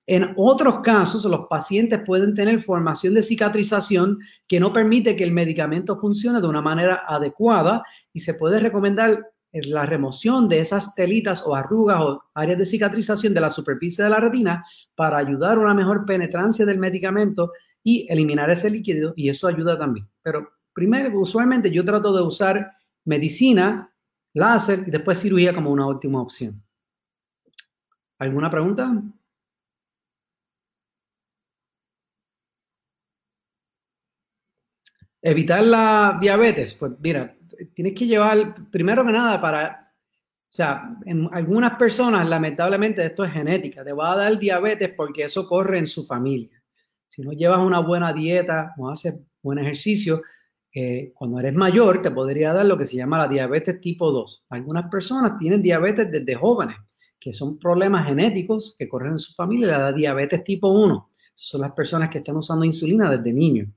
En 0.09 0.33
otros 0.37 0.81
casos, 0.81 1.25
los 1.25 1.47
pacientes 1.49 2.01
pueden 2.07 2.33
tener 2.33 2.59
formación 2.61 3.13
de 3.13 3.23
cicatrización 3.23 4.19
que 4.47 4.59
no 4.59 4.73
permite 4.73 5.15
que 5.17 5.25
el 5.25 5.33
medicamento 5.33 5.99
funcione 5.99 6.41
de 6.41 6.47
una 6.47 6.63
manera 6.63 7.03
adecuada 7.07 7.83
y 8.13 8.21
se 8.21 8.35
puede 8.35 8.61
recomendar 8.61 9.27
la 9.53 9.87
remoción 9.87 10.49
de 10.49 10.61
esas 10.61 10.95
telitas 10.95 11.47
o 11.47 11.55
arrugas 11.55 12.01
o 12.01 12.25
áreas 12.35 12.59
de 12.59 12.67
cicatrización 12.67 13.33
de 13.35 13.41
la 13.41 13.51
superficie 13.51 14.05
de 14.05 14.11
la 14.11 14.21
retina 14.21 14.65
para 14.95 15.19
ayudar 15.19 15.57
a 15.57 15.61
una 15.61 15.75
mejor 15.75 16.05
penetrancia 16.05 16.67
del 16.67 16.79
medicamento 16.79 17.53
y 17.83 18.07
eliminar 18.11 18.51
ese 18.51 18.71
líquido 18.71 19.15
y 19.17 19.29
eso 19.29 19.47
ayuda 19.47 19.79
también. 19.79 20.09
Pero 20.23 20.49
primero, 20.73 21.19
usualmente 21.21 21.71
yo 21.71 21.85
trato 21.85 22.15
de 22.17 22.23
usar 22.23 22.73
medicina, 23.05 23.93
láser 24.35 24.81
y 24.87 24.91
después 24.91 25.21
cirugía 25.21 25.55
como 25.55 25.71
una 25.71 25.87
última 25.87 26.21
opción. 26.21 26.63
¿Alguna 28.19 28.51
pregunta? 28.51 29.03
Evitar 35.23 35.63
la 35.63 36.17
diabetes, 36.21 36.75
pues 36.75 36.93
mira, 37.01 37.36
tienes 37.75 37.95
que 37.95 38.07
llevar, 38.07 38.71
primero 38.71 39.05
que 39.05 39.13
nada, 39.13 39.41
para, 39.41 39.93
o 40.43 40.53
sea, 40.53 40.97
en 41.05 41.29
algunas 41.33 41.75
personas, 41.75 42.29
lamentablemente, 42.29 43.05
esto 43.05 43.25
es 43.25 43.33
genética, 43.33 43.85
te 43.85 43.93
va 43.93 44.13
a 44.13 44.17
dar 44.17 44.39
diabetes 44.39 44.93
porque 44.97 45.25
eso 45.25 45.47
corre 45.47 45.79
en 45.79 45.87
su 45.87 46.05
familia. 46.05 46.63
Si 47.07 47.23
no 47.23 47.33
llevas 47.33 47.61
una 47.61 47.81
buena 47.81 48.13
dieta, 48.13 48.75
no 48.77 48.91
haces 48.91 49.21
buen 49.43 49.59
ejercicio, 49.59 50.23
eh, 50.75 51.13
cuando 51.15 51.41
eres 51.41 51.55
mayor 51.55 52.03
te 52.03 52.11
podría 52.11 52.53
dar 52.53 52.67
lo 52.67 52.77
que 52.77 52.87
se 52.87 52.97
llama 52.97 53.19
la 53.19 53.29
diabetes 53.29 53.81
tipo 53.81 54.11
2. 54.11 54.45
Algunas 54.51 54.91
personas 54.91 55.39
tienen 55.39 55.63
diabetes 55.63 56.11
desde 56.11 56.35
jóvenes, 56.35 56.77
que 57.19 57.33
son 57.33 57.59
problemas 57.59 58.07
genéticos 58.07 58.75
que 58.79 58.89
corren 58.89 59.13
en 59.13 59.19
su 59.19 59.33
familia, 59.33 59.79
la 59.79 59.93
diabetes 59.93 60.45
tipo 60.45 60.69
1. 60.69 61.11
Son 61.35 61.61
las 61.61 61.73
personas 61.73 62.11
que 62.11 62.19
están 62.19 62.37
usando 62.37 62.65
insulina 62.65 63.11
desde 63.11 63.33
niños 63.33 63.69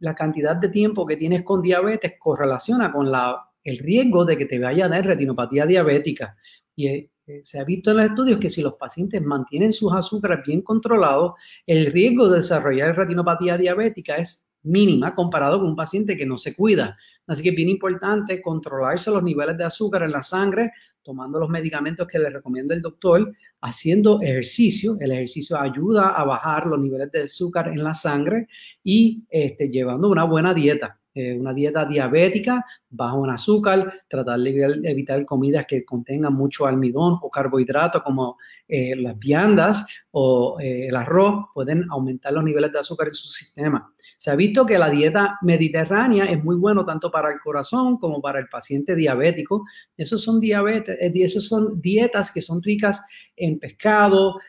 la 0.00 0.14
cantidad 0.14 0.56
de 0.56 0.68
tiempo 0.68 1.06
que 1.06 1.16
tienes 1.16 1.42
con 1.42 1.62
diabetes 1.62 2.14
correlaciona 2.18 2.92
con 2.92 3.10
la, 3.10 3.50
el 3.62 3.78
riesgo 3.78 4.24
de 4.24 4.36
que 4.36 4.46
te 4.46 4.58
vaya 4.58 4.86
a 4.86 4.88
dar 4.88 5.04
retinopatía 5.04 5.66
diabética. 5.66 6.36
Y 6.74 6.88
eh, 6.88 7.10
se 7.42 7.58
ha 7.58 7.64
visto 7.64 7.90
en 7.90 7.98
los 7.98 8.06
estudios 8.06 8.38
que 8.38 8.50
si 8.50 8.62
los 8.62 8.74
pacientes 8.74 9.22
mantienen 9.22 9.72
sus 9.72 9.92
azúcares 9.92 10.40
bien 10.44 10.62
controlados, 10.62 11.34
el 11.66 11.86
riesgo 11.86 12.28
de 12.28 12.38
desarrollar 12.38 12.96
retinopatía 12.96 13.56
diabética 13.56 14.16
es 14.16 14.50
mínima 14.62 15.14
comparado 15.14 15.58
con 15.58 15.68
un 15.68 15.76
paciente 15.76 16.16
que 16.16 16.26
no 16.26 16.38
se 16.38 16.54
cuida. 16.54 16.96
Así 17.26 17.42
que 17.42 17.50
es 17.50 17.56
bien 17.56 17.68
importante 17.68 18.40
controlarse 18.42 19.10
los 19.10 19.22
niveles 19.22 19.56
de 19.56 19.64
azúcar 19.64 20.02
en 20.02 20.12
la 20.12 20.22
sangre, 20.22 20.72
tomando 21.02 21.38
los 21.38 21.50
medicamentos 21.50 22.06
que 22.08 22.18
le 22.18 22.30
recomienda 22.30 22.74
el 22.74 22.82
doctor, 22.82 23.32
haciendo 23.64 24.20
ejercicio. 24.20 24.96
El 25.00 25.12
ejercicio 25.12 25.58
ayuda 25.58 26.10
a 26.10 26.24
bajar 26.24 26.66
los 26.66 26.78
niveles 26.78 27.10
de 27.10 27.22
azúcar 27.22 27.68
en 27.68 27.82
la 27.82 27.94
sangre 27.94 28.46
y 28.82 29.24
este, 29.30 29.70
llevando 29.70 30.10
una 30.10 30.24
buena 30.24 30.52
dieta. 30.52 30.98
Eh, 31.16 31.38
una 31.38 31.54
dieta 31.54 31.84
diabética, 31.84 32.64
bajo 32.90 33.24
en 33.24 33.30
azúcar, 33.30 34.02
tratar 34.08 34.40
de 34.40 34.80
evitar 34.82 35.24
comidas 35.24 35.64
que 35.64 35.84
contengan 35.84 36.34
mucho 36.34 36.66
almidón 36.66 37.20
o 37.22 37.30
carbohidratos 37.30 38.02
como 38.02 38.36
eh, 38.66 38.96
las 38.96 39.16
viandas 39.16 39.86
o 40.10 40.58
eh, 40.60 40.88
el 40.88 40.96
arroz, 40.96 41.46
pueden 41.54 41.86
aumentar 41.88 42.32
los 42.32 42.42
niveles 42.42 42.72
de 42.72 42.80
azúcar 42.80 43.08
en 43.08 43.14
su 43.14 43.28
sistema. 43.28 43.94
Se 44.24 44.30
ha 44.30 44.36
visto 44.36 44.64
que 44.64 44.78
la 44.78 44.88
dieta 44.88 45.36
mediterránea 45.42 46.24
es 46.24 46.42
muy 46.42 46.56
bueno 46.56 46.82
tanto 46.86 47.10
para 47.10 47.30
el 47.30 47.40
corazón 47.40 47.98
como 47.98 48.22
para 48.22 48.38
el 48.38 48.48
paciente 48.48 48.96
diabético. 48.96 49.66
Esos 49.98 50.24
son, 50.24 50.40
diabetes, 50.40 51.46
son 51.46 51.78
dietas 51.82 52.32
que 52.32 52.40
son 52.40 52.62
ricas 52.62 53.04
en 53.36 53.58
pescado, 53.58 54.40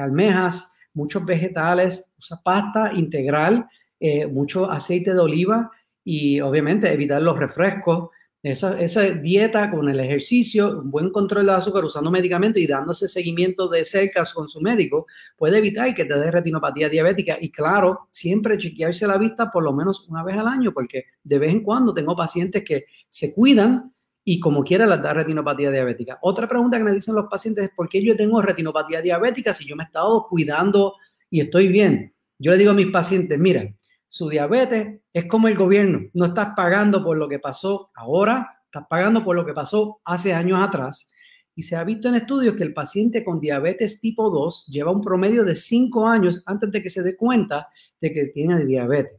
almejas, 0.00 0.72
muchos 0.94 1.26
vegetales, 1.26 2.14
pasta 2.42 2.94
integral, 2.94 3.68
eh, 4.00 4.26
mucho 4.26 4.70
aceite 4.70 5.12
de 5.12 5.20
oliva 5.20 5.70
y 6.02 6.40
obviamente 6.40 6.90
evitar 6.90 7.20
los 7.20 7.38
refrescos. 7.38 8.08
Esa, 8.42 8.80
esa, 8.80 9.02
dieta 9.02 9.70
con 9.70 9.90
el 9.90 10.00
ejercicio, 10.00 10.80
un 10.80 10.90
buen 10.90 11.10
control 11.10 11.44
de 11.44 11.52
azúcar 11.52 11.84
usando 11.84 12.10
medicamentos 12.10 12.62
y 12.62 12.66
dándose 12.66 13.06
seguimiento 13.06 13.68
de 13.68 13.84
cerca 13.84 14.24
con 14.32 14.48
su 14.48 14.62
médico 14.62 15.06
puede 15.36 15.58
evitar 15.58 15.94
que 15.94 16.06
te 16.06 16.14
dé 16.14 16.30
retinopatía 16.30 16.88
diabética. 16.88 17.36
Y 17.38 17.50
claro, 17.50 18.08
siempre 18.10 18.56
chequearse 18.56 19.06
la 19.06 19.18
vista 19.18 19.50
por 19.50 19.62
lo 19.62 19.74
menos 19.74 20.08
una 20.08 20.24
vez 20.24 20.36
al 20.38 20.48
año, 20.48 20.72
porque 20.72 21.04
de 21.22 21.38
vez 21.38 21.52
en 21.52 21.62
cuando 21.62 21.92
tengo 21.92 22.16
pacientes 22.16 22.64
que 22.64 22.86
se 23.10 23.34
cuidan 23.34 23.92
y 24.24 24.40
como 24.40 24.64
quiera 24.64 24.86
les 24.86 25.02
da 25.02 25.12
retinopatía 25.12 25.70
diabética. 25.70 26.18
Otra 26.22 26.48
pregunta 26.48 26.78
que 26.78 26.84
me 26.84 26.92
dicen 26.92 27.14
los 27.14 27.26
pacientes 27.28 27.64
es, 27.64 27.70
¿por 27.76 27.88
qué 27.90 28.02
yo 28.02 28.16
tengo 28.16 28.40
retinopatía 28.40 29.02
diabética 29.02 29.52
si 29.52 29.66
yo 29.66 29.76
me 29.76 29.82
he 29.82 29.86
estado 29.86 30.26
cuidando 30.28 30.94
y 31.28 31.40
estoy 31.40 31.68
bien? 31.68 32.14
Yo 32.38 32.52
le 32.52 32.56
digo 32.56 32.70
a 32.70 32.74
mis 32.74 32.86
pacientes, 32.86 33.38
mira, 33.38 33.70
su 34.10 34.28
diabetes 34.28 35.00
es 35.12 35.26
como 35.26 35.46
el 35.46 35.56
gobierno. 35.56 36.00
No 36.14 36.26
estás 36.26 36.48
pagando 36.56 37.02
por 37.02 37.16
lo 37.16 37.28
que 37.28 37.38
pasó 37.38 37.90
ahora, 37.94 38.60
estás 38.64 38.84
pagando 38.90 39.24
por 39.24 39.36
lo 39.36 39.46
que 39.46 39.54
pasó 39.54 40.00
hace 40.04 40.34
años 40.34 40.58
atrás. 40.60 41.08
Y 41.54 41.62
se 41.62 41.76
ha 41.76 41.84
visto 41.84 42.08
en 42.08 42.16
estudios 42.16 42.56
que 42.56 42.64
el 42.64 42.74
paciente 42.74 43.22
con 43.22 43.38
diabetes 43.38 44.00
tipo 44.00 44.28
2 44.28 44.66
lleva 44.66 44.90
un 44.90 45.00
promedio 45.00 45.44
de 45.44 45.54
5 45.54 46.08
años 46.08 46.42
antes 46.44 46.72
de 46.72 46.82
que 46.82 46.90
se 46.90 47.04
dé 47.04 47.16
cuenta 47.16 47.68
de 48.00 48.12
que 48.12 48.24
tiene 48.26 48.64
diabetes. 48.64 49.16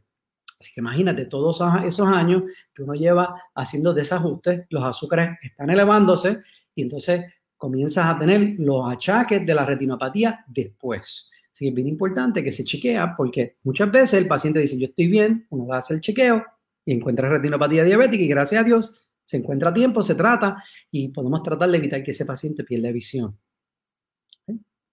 Así 0.59 0.73
que 0.73 0.81
imagínate 0.81 1.25
todos 1.25 1.61
esos 1.85 2.07
años 2.07 2.43
que 2.73 2.83
uno 2.83 2.93
lleva 2.93 3.41
haciendo 3.55 3.93
desajustes, 3.93 4.65
los 4.69 4.83
azúcares 4.83 5.37
están 5.41 5.69
elevándose 5.69 6.43
y 6.75 6.81
entonces 6.83 7.25
comienzas 7.55 8.13
a 8.13 8.19
tener 8.19 8.55
los 8.59 8.91
achaques 8.91 9.45
de 9.45 9.55
la 9.55 9.65
retinopatía 9.65 10.43
después. 10.47 11.29
Así 11.61 11.67
es 11.67 11.75
bien 11.75 11.89
importante 11.89 12.43
que 12.43 12.51
se 12.51 12.63
chequea 12.63 13.15
porque 13.15 13.57
muchas 13.61 13.91
veces 13.91 14.19
el 14.19 14.27
paciente 14.27 14.59
dice, 14.59 14.79
yo 14.79 14.87
estoy 14.87 15.05
bien, 15.05 15.45
uno 15.51 15.67
va 15.67 15.75
a 15.75 15.79
hacer 15.79 15.97
el 15.97 16.01
chequeo 16.01 16.43
y 16.83 16.91
encuentra 16.91 17.29
retinopatía 17.29 17.83
diabética 17.83 18.23
y 18.23 18.27
gracias 18.27 18.61
a 18.61 18.63
Dios 18.63 18.99
se 19.23 19.37
encuentra 19.37 19.69
a 19.69 19.73
tiempo, 19.75 20.01
se 20.01 20.15
trata 20.15 20.63
y 20.89 21.09
podemos 21.09 21.43
tratar 21.43 21.69
de 21.69 21.77
evitar 21.77 22.03
que 22.03 22.09
ese 22.09 22.25
paciente 22.25 22.63
pierda 22.63 22.91
visión. 22.91 23.37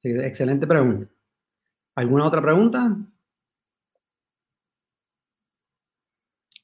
excelente 0.02 0.66
pregunta. 0.66 1.08
¿Alguna 1.94 2.26
otra 2.26 2.42
pregunta? 2.42 2.98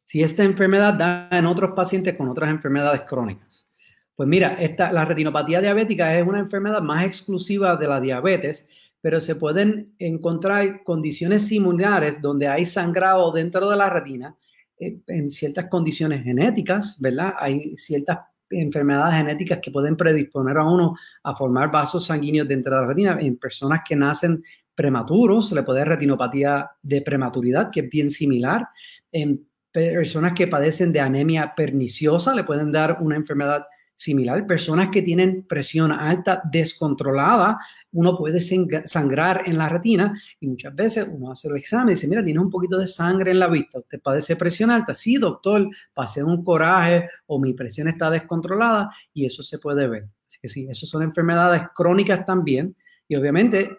Si 0.04 0.22
esta 0.22 0.44
enfermedad 0.44 0.92
da 0.92 1.30
en 1.30 1.46
otros 1.46 1.70
pacientes 1.70 2.14
con 2.14 2.28
otras 2.28 2.50
enfermedades 2.50 3.00
crónicas. 3.08 3.66
Pues 4.14 4.28
mira, 4.28 4.60
esta, 4.60 4.92
la 4.92 5.06
retinopatía 5.06 5.62
diabética 5.62 6.14
es 6.14 6.26
una 6.26 6.40
enfermedad 6.40 6.82
más 6.82 7.06
exclusiva 7.06 7.74
de 7.76 7.88
la 7.88 8.02
diabetes 8.02 8.68
pero 9.04 9.20
se 9.20 9.36
pueden 9.36 9.94
encontrar 9.98 10.82
condiciones 10.82 11.46
similares 11.46 12.22
donde 12.22 12.48
hay 12.48 12.64
sangrado 12.64 13.30
dentro 13.32 13.68
de 13.68 13.76
la 13.76 13.90
retina 13.90 14.34
eh, 14.80 14.96
en 15.08 15.30
ciertas 15.30 15.66
condiciones 15.66 16.24
genéticas, 16.24 16.98
¿verdad? 17.02 17.34
Hay 17.38 17.76
ciertas 17.76 18.20
enfermedades 18.48 19.16
genéticas 19.16 19.58
que 19.60 19.70
pueden 19.70 19.98
predisponer 19.98 20.56
a 20.56 20.64
uno 20.64 20.96
a 21.22 21.36
formar 21.36 21.70
vasos 21.70 22.06
sanguíneos 22.06 22.48
dentro 22.48 22.74
de 22.74 22.80
la 22.80 22.86
retina. 22.86 23.18
En 23.20 23.36
personas 23.36 23.82
que 23.86 23.94
nacen 23.94 24.42
prematuros 24.74 25.50
se 25.50 25.54
le 25.54 25.64
puede 25.64 25.80
dar 25.80 25.88
retinopatía 25.88 26.70
de 26.80 27.02
prematuridad, 27.02 27.70
que 27.70 27.80
es 27.80 27.90
bien 27.90 28.08
similar. 28.08 28.68
En 29.12 29.46
personas 29.70 30.32
que 30.32 30.46
padecen 30.46 30.94
de 30.94 31.00
anemia 31.00 31.52
perniciosa 31.54 32.34
le 32.34 32.44
pueden 32.44 32.72
dar 32.72 32.96
una 33.02 33.16
enfermedad 33.16 33.66
similar. 33.96 34.46
Personas 34.46 34.90
que 34.90 35.02
tienen 35.02 35.46
presión 35.46 35.92
alta 35.92 36.42
descontrolada, 36.50 37.58
uno 37.92 38.16
puede 38.16 38.40
sangrar 38.40 39.42
en 39.46 39.56
la 39.56 39.68
retina 39.68 40.20
y 40.40 40.48
muchas 40.48 40.74
veces 40.74 41.08
uno 41.12 41.30
hace 41.30 41.48
el 41.48 41.56
examen 41.56 41.90
y 41.90 41.94
dice, 41.94 42.08
mira, 42.08 42.24
tiene 42.24 42.40
un 42.40 42.50
poquito 42.50 42.76
de 42.78 42.86
sangre 42.86 43.30
en 43.30 43.38
la 43.38 43.48
vista, 43.48 43.78
¿usted 43.78 44.00
padece 44.00 44.36
presión 44.36 44.70
alta? 44.70 44.94
Sí, 44.94 45.16
doctor, 45.16 45.68
pasé 45.92 46.24
un 46.24 46.42
coraje 46.42 47.08
o 47.26 47.38
mi 47.38 47.54
presión 47.54 47.88
está 47.88 48.10
descontrolada 48.10 48.90
y 49.12 49.26
eso 49.26 49.42
se 49.42 49.58
puede 49.58 49.86
ver. 49.86 50.08
Así 50.26 50.38
que 50.40 50.48
sí, 50.48 50.66
esas 50.68 50.88
son 50.88 51.02
enfermedades 51.02 51.62
crónicas 51.74 52.24
también. 52.24 52.76
Y 53.06 53.14
obviamente, 53.14 53.78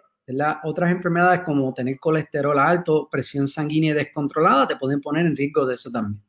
otras 0.64 0.90
enfermedades 0.90 1.40
como 1.40 1.74
tener 1.74 1.98
colesterol 1.98 2.58
alto, 2.58 3.08
presión 3.10 3.46
sanguínea 3.46 3.94
descontrolada, 3.94 4.66
te 4.66 4.76
pueden 4.76 5.00
poner 5.00 5.26
en 5.26 5.36
riesgo 5.36 5.66
de 5.66 5.74
eso 5.74 5.90
también. 5.90 6.22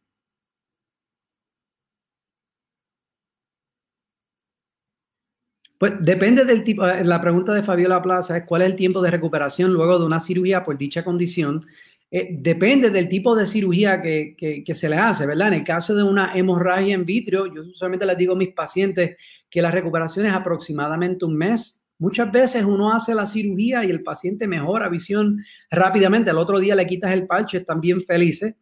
Pues 5.78 5.94
depende 6.00 6.44
del 6.44 6.64
tipo, 6.64 6.88
eh, 6.88 7.04
la 7.04 7.22
pregunta 7.22 7.54
de 7.54 7.64
Fabiola 7.64 8.02
Plaza 8.02 8.38
es 8.38 8.44
cuál 8.46 8.64
es 8.64 8.70
el 8.70 8.76
tiempo 8.76 9.02
de 9.02 9.12
recuperación 9.12 9.72
luego 9.72 10.00
de 10.00 10.06
una 10.06 10.20
cirugía 10.20 10.64
por 10.64 10.78
dicha 10.78 11.04
condición. 11.04 11.66
Eh, 12.10 12.30
depende 12.40 12.90
del 12.90 13.10
tipo 13.10 13.36
de 13.36 13.46
cirugía 13.46 14.02
que, 14.02 14.36
que, 14.38 14.76
se 14.76 14.90
le 14.90 14.96
hace, 14.96 15.26
¿verdad? 15.28 15.50
En 15.50 15.56
el 15.56 15.64
caso 15.64 15.94
de 15.94 16.04
una 16.04 16.34
hemorragia 16.36 16.96
en 16.96 17.06
vitrio, 17.06 17.54
yo 17.54 17.62
usualmente 17.64 18.06
les 18.06 18.18
digo 18.18 18.34
a 18.34 18.38
mis 18.38 18.54
pacientes 18.54 19.18
que 19.50 19.62
la 19.62 19.72
recuperación 19.72 20.26
es 20.26 20.34
aproximadamente 20.34 21.26
un 21.26 21.36
mes. 21.36 21.86
Muchas 22.00 22.32
veces 22.32 22.64
uno 22.64 22.94
hace 22.94 23.14
la 23.14 23.26
cirugía 23.26 23.84
y 23.84 23.90
el 23.90 24.04
paciente 24.04 24.48
mejora 24.48 24.88
visión 24.90 25.44
rápidamente. 25.70 26.32
El 26.32 26.38
otro 26.38 26.60
día 26.60 26.76
le 26.76 26.88
quitas 26.88 27.12
el 27.12 27.28
parche, 27.28 27.58
están 27.58 27.82
bien 27.82 28.04
felices. 28.04 28.56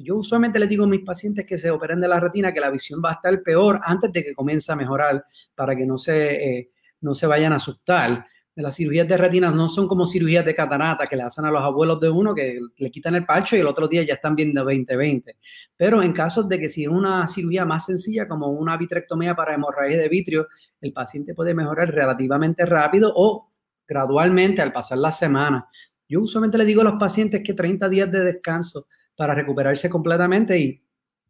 Yo 0.00 0.14
usualmente 0.14 0.60
les 0.60 0.68
digo 0.68 0.84
a 0.84 0.86
mis 0.86 1.04
pacientes 1.04 1.44
que 1.44 1.58
se 1.58 1.72
operen 1.72 2.00
de 2.00 2.06
la 2.06 2.20
retina 2.20 2.52
que 2.52 2.60
la 2.60 2.70
visión 2.70 3.02
va 3.04 3.10
a 3.10 3.14
estar 3.14 3.42
peor 3.42 3.80
antes 3.82 4.12
de 4.12 4.22
que 4.22 4.32
comience 4.32 4.70
a 4.70 4.76
mejorar 4.76 5.24
para 5.56 5.74
que 5.74 5.84
no 5.84 5.98
se, 5.98 6.58
eh, 6.58 6.70
no 7.00 7.16
se 7.16 7.26
vayan 7.26 7.52
a 7.52 7.56
asustar. 7.56 8.24
Las 8.54 8.76
cirugías 8.76 9.08
de 9.08 9.16
retina 9.16 9.50
no 9.50 9.68
son 9.68 9.88
como 9.88 10.06
cirugías 10.06 10.44
de 10.44 10.54
catarata 10.54 11.06
que 11.06 11.16
le 11.16 11.24
hacen 11.24 11.44
a 11.46 11.50
los 11.50 11.62
abuelos 11.62 11.98
de 12.00 12.10
uno 12.10 12.32
que 12.32 12.60
le 12.76 12.90
quitan 12.92 13.16
el 13.16 13.26
parche 13.26 13.56
y 13.56 13.60
el 13.60 13.66
otro 13.66 13.88
día 13.88 14.04
ya 14.04 14.14
están 14.14 14.36
viendo 14.36 14.64
20-20. 14.64 15.34
Pero 15.76 16.00
en 16.00 16.12
casos 16.12 16.48
de 16.48 16.60
que 16.60 16.68
si 16.68 16.84
es 16.84 16.88
una 16.88 17.26
cirugía 17.26 17.64
más 17.64 17.86
sencilla 17.86 18.28
como 18.28 18.48
una 18.48 18.76
vitrectomía 18.76 19.34
para 19.34 19.54
hemorragia 19.54 19.98
de 19.98 20.08
vitrio, 20.08 20.46
el 20.80 20.92
paciente 20.92 21.34
puede 21.34 21.54
mejorar 21.54 21.92
relativamente 21.92 22.64
rápido 22.64 23.12
o 23.16 23.50
gradualmente 23.86 24.62
al 24.62 24.72
pasar 24.72 24.98
la 24.98 25.10
semana. 25.10 25.68
Yo 26.08 26.20
usualmente 26.20 26.56
le 26.56 26.64
digo 26.64 26.82
a 26.82 26.84
los 26.84 26.98
pacientes 27.00 27.42
que 27.44 27.54
30 27.54 27.88
días 27.88 28.10
de 28.10 28.22
descanso 28.22 28.86
para 29.18 29.34
recuperarse 29.34 29.90
completamente 29.90 30.56
y 30.56 30.80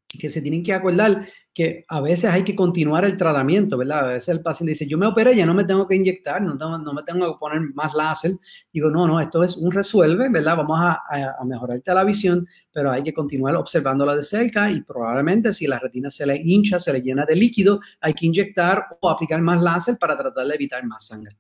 que 0.07 0.29
se 0.29 0.43
tienen 0.43 0.63
que 0.63 0.75
acordar 0.75 1.27
que 1.55 1.87
a 1.89 2.03
veces 2.03 2.31
hay 2.31 2.45
que 2.45 2.55
continuar 2.55 3.07
el 3.07 3.17
tratamiento, 3.17 3.79
¿verdad? 3.79 4.01
A 4.01 4.09
veces 4.09 4.29
el 4.29 4.43
paciente 4.43 4.73
dice, 4.73 4.87
yo 4.87 4.99
me 4.99 5.07
operé, 5.07 5.35
ya 5.35 5.47
no 5.47 5.55
me 5.55 5.65
tengo 5.65 5.89
que 5.89 5.97
inyectar, 5.97 6.43
no, 6.43 6.55
no 6.55 6.93
me 6.93 7.03
tengo 7.03 7.33
que 7.33 7.39
poner 7.39 7.63
más 7.73 7.95
láser. 7.95 8.33
Digo, 8.71 8.91
no, 8.91 9.07
no, 9.07 9.19
esto 9.21 9.43
es 9.43 9.57
un 9.57 9.73
resuelve, 9.73 10.29
¿verdad? 10.29 10.59
Vamos 10.59 10.79
a, 10.79 11.01
a, 11.41 11.45
mejorarte 11.47 11.95
la 11.95 12.05
visión, 12.05 12.47
pero 12.71 12.91
hay 12.93 13.03
que 13.03 13.15
continuar 13.15 13.57
observándola 13.57 14.15
de 14.15 14.23
cerca 14.23 14.71
y 14.71 14.83
probablemente 14.83 15.55
si 15.55 15.67
la 15.67 15.79
retina 15.79 16.11
se 16.11 16.27
le 16.27 16.37
hincha, 16.37 16.79
se 16.79 16.93
le 16.93 17.01
llena 17.01 17.25
de 17.25 17.37
líquido, 17.37 17.81
hay 18.03 18.13
que 18.13 18.27
inyectar 18.27 18.85
o 19.01 19.09
aplicar 19.09 19.41
más 19.41 19.63
láser 19.63 19.97
para 19.99 20.17
tratar 20.17 20.47
de 20.47 20.55
evitar 20.55 20.85
más 20.85 21.07
sangre. 21.07 21.37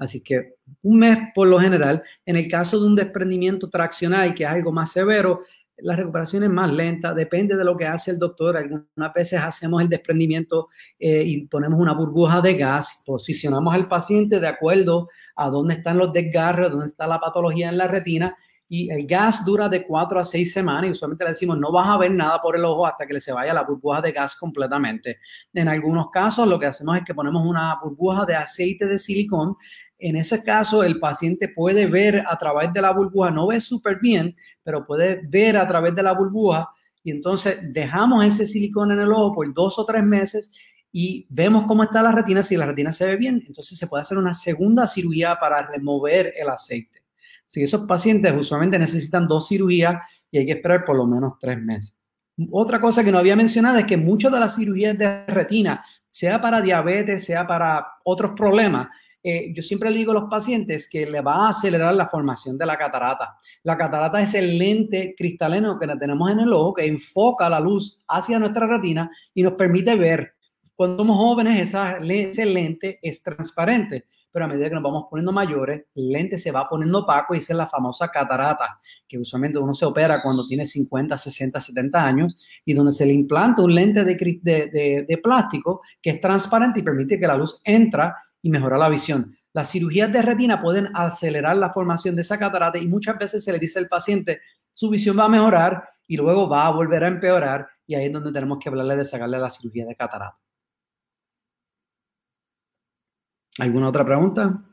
Así 0.00 0.22
que 0.22 0.54
un 0.82 0.98
mes 0.98 1.18
por 1.34 1.46
lo 1.46 1.60
general. 1.60 2.02
En 2.24 2.36
el 2.36 2.48
caso 2.48 2.80
de 2.80 2.86
un 2.86 2.96
desprendimiento 2.96 3.68
traccional, 3.68 4.34
que 4.34 4.44
es 4.44 4.48
algo 4.48 4.72
más 4.72 4.92
severo, 4.92 5.42
la 5.82 5.96
recuperación 5.96 6.44
es 6.44 6.50
más 6.50 6.72
lenta, 6.72 7.14
depende 7.14 7.56
de 7.56 7.64
lo 7.64 7.76
que 7.76 7.86
hace 7.86 8.10
el 8.10 8.18
doctor. 8.18 8.56
Algunas 8.56 9.14
veces 9.14 9.40
hacemos 9.40 9.82
el 9.82 9.88
desprendimiento 9.88 10.68
eh, 10.98 11.22
y 11.24 11.46
ponemos 11.46 11.80
una 11.80 11.92
burbuja 11.92 12.40
de 12.40 12.54
gas, 12.54 13.02
posicionamos 13.06 13.74
al 13.74 13.88
paciente 13.88 14.40
de 14.40 14.48
acuerdo 14.48 15.08
a 15.36 15.48
dónde 15.48 15.74
están 15.74 15.98
los 15.98 16.12
desgarros, 16.12 16.70
dónde 16.70 16.86
está 16.86 17.06
la 17.06 17.20
patología 17.20 17.68
en 17.68 17.78
la 17.78 17.88
retina 17.88 18.36
y 18.72 18.88
el 18.88 19.04
gas 19.04 19.44
dura 19.44 19.68
de 19.68 19.84
cuatro 19.84 20.20
a 20.20 20.24
seis 20.24 20.52
semanas 20.52 20.86
y 20.86 20.92
usualmente 20.92 21.24
le 21.24 21.30
decimos 21.30 21.58
no 21.58 21.72
vas 21.72 21.88
a 21.88 21.98
ver 21.98 22.12
nada 22.12 22.40
por 22.40 22.54
el 22.54 22.64
ojo 22.64 22.86
hasta 22.86 23.04
que 23.04 23.14
le 23.14 23.20
se 23.20 23.32
vaya 23.32 23.52
la 23.52 23.64
burbuja 23.64 24.00
de 24.00 24.12
gas 24.12 24.36
completamente. 24.36 25.18
En 25.52 25.66
algunos 25.66 26.10
casos 26.10 26.46
lo 26.46 26.56
que 26.56 26.66
hacemos 26.66 26.96
es 26.96 27.04
que 27.04 27.12
ponemos 27.12 27.44
una 27.44 27.76
burbuja 27.82 28.24
de 28.24 28.36
aceite 28.36 28.86
de 28.86 28.98
silicón 28.98 29.56
en 30.00 30.16
ese 30.16 30.42
caso, 30.42 30.82
el 30.82 30.98
paciente 30.98 31.48
puede 31.48 31.86
ver 31.86 32.24
a 32.26 32.38
través 32.38 32.72
de 32.72 32.80
la 32.80 32.92
burbuja, 32.92 33.30
no 33.30 33.48
ve 33.48 33.60
súper 33.60 33.98
bien, 34.00 34.34
pero 34.62 34.86
puede 34.86 35.20
ver 35.28 35.56
a 35.56 35.68
través 35.68 35.94
de 35.94 36.02
la 36.02 36.12
burbuja 36.12 36.68
y 37.02 37.10
entonces 37.10 37.60
dejamos 37.72 38.24
ese 38.24 38.46
silicón 38.46 38.92
en 38.92 39.00
el 39.00 39.12
ojo 39.12 39.34
por 39.34 39.54
dos 39.54 39.78
o 39.78 39.84
tres 39.84 40.02
meses 40.02 40.52
y 40.92 41.26
vemos 41.30 41.64
cómo 41.66 41.82
está 41.82 42.02
la 42.02 42.12
retina. 42.12 42.42
Si 42.42 42.56
la 42.56 42.66
retina 42.66 42.92
se 42.92 43.06
ve 43.06 43.16
bien, 43.16 43.42
entonces 43.46 43.78
se 43.78 43.86
puede 43.86 44.02
hacer 44.02 44.18
una 44.18 44.34
segunda 44.34 44.86
cirugía 44.86 45.38
para 45.40 45.66
remover 45.66 46.32
el 46.36 46.48
aceite. 46.48 47.04
Si 47.46 47.62
esos 47.62 47.86
pacientes 47.86 48.32
usualmente 48.36 48.78
necesitan 48.78 49.26
dos 49.26 49.48
cirugías 49.48 49.96
y 50.30 50.38
hay 50.38 50.46
que 50.46 50.52
esperar 50.52 50.84
por 50.84 50.96
lo 50.96 51.06
menos 51.06 51.34
tres 51.40 51.60
meses. 51.60 51.96
Otra 52.50 52.80
cosa 52.80 53.04
que 53.04 53.12
no 53.12 53.18
había 53.18 53.36
mencionado 53.36 53.78
es 53.78 53.84
que 53.84 53.96
muchas 53.96 54.32
de 54.32 54.40
las 54.40 54.56
cirugías 54.56 54.96
de 54.96 55.26
retina, 55.26 55.84
sea 56.08 56.40
para 56.40 56.60
diabetes, 56.60 57.24
sea 57.24 57.46
para 57.46 57.86
otros 58.04 58.32
problemas, 58.36 58.88
eh, 59.22 59.52
yo 59.54 59.62
siempre 59.62 59.90
le 59.90 59.98
digo 59.98 60.12
a 60.12 60.14
los 60.14 60.30
pacientes 60.30 60.88
que 60.88 61.04
le 61.04 61.20
va 61.20 61.46
a 61.46 61.48
acelerar 61.50 61.94
la 61.94 62.08
formación 62.08 62.56
de 62.56 62.64
la 62.64 62.78
catarata. 62.78 63.38
La 63.62 63.76
catarata 63.76 64.20
es 64.20 64.34
el 64.34 64.58
lente 64.58 65.14
cristalino 65.16 65.78
que 65.78 65.86
tenemos 65.86 66.30
en 66.30 66.40
el 66.40 66.52
ojo 66.52 66.74
que 66.74 66.86
enfoca 66.86 67.48
la 67.50 67.60
luz 67.60 68.02
hacia 68.08 68.38
nuestra 68.38 68.66
retina 68.66 69.10
y 69.34 69.42
nos 69.42 69.54
permite 69.54 69.94
ver. 69.94 70.34
Cuando 70.74 70.98
somos 70.98 71.18
jóvenes, 71.18 71.60
esa, 71.60 71.98
ese 71.98 72.46
lente 72.46 72.98
es 73.02 73.22
transparente, 73.22 74.06
pero 74.32 74.46
a 74.46 74.48
medida 74.48 74.70
que 74.70 74.74
nos 74.74 74.82
vamos 74.82 75.04
poniendo 75.10 75.32
mayores, 75.32 75.84
el 75.94 76.08
lente 76.08 76.38
se 76.38 76.50
va 76.50 76.66
poniendo 76.66 77.00
opaco 77.00 77.34
y 77.34 77.38
esa 77.38 77.52
es 77.52 77.58
la 77.58 77.66
famosa 77.66 78.08
catarata, 78.08 78.80
que 79.06 79.18
usualmente 79.18 79.58
uno 79.58 79.74
se 79.74 79.84
opera 79.84 80.22
cuando 80.22 80.46
tiene 80.46 80.64
50, 80.64 81.18
60, 81.18 81.60
70 81.60 82.02
años 82.02 82.36
y 82.64 82.72
donde 82.72 82.92
se 82.92 83.04
le 83.04 83.12
implanta 83.12 83.60
un 83.60 83.74
lente 83.74 84.02
de, 84.02 84.14
de, 84.14 85.04
de 85.06 85.18
plástico 85.18 85.82
que 86.00 86.10
es 86.10 86.20
transparente 86.22 86.80
y 86.80 86.82
permite 86.82 87.20
que 87.20 87.26
la 87.26 87.36
luz 87.36 87.60
entra 87.64 88.16
y 88.42 88.50
mejorar 88.50 88.78
la 88.78 88.88
visión. 88.88 89.36
Las 89.52 89.70
cirugías 89.70 90.12
de 90.12 90.22
retina 90.22 90.62
pueden 90.62 90.90
acelerar 90.94 91.56
la 91.56 91.72
formación 91.72 92.14
de 92.14 92.22
esa 92.22 92.38
catarata 92.38 92.78
y 92.78 92.86
muchas 92.86 93.18
veces 93.18 93.42
se 93.42 93.52
le 93.52 93.58
dice 93.58 93.78
al 93.78 93.88
paciente, 93.88 94.40
su 94.72 94.88
visión 94.88 95.18
va 95.18 95.24
a 95.24 95.28
mejorar 95.28 95.88
y 96.06 96.16
luego 96.16 96.48
va 96.48 96.66
a 96.66 96.70
volver 96.70 97.04
a 97.04 97.08
empeorar 97.08 97.68
y 97.86 97.94
ahí 97.94 98.06
es 98.06 98.12
donde 98.12 98.32
tenemos 98.32 98.58
que 98.58 98.68
hablarle 98.68 98.96
de 98.96 99.04
sacarle 99.04 99.38
la 99.38 99.50
cirugía 99.50 99.84
de 99.86 99.96
catarata. 99.96 100.38
¿Alguna 103.58 103.88
otra 103.88 104.04
pregunta? 104.04 104.64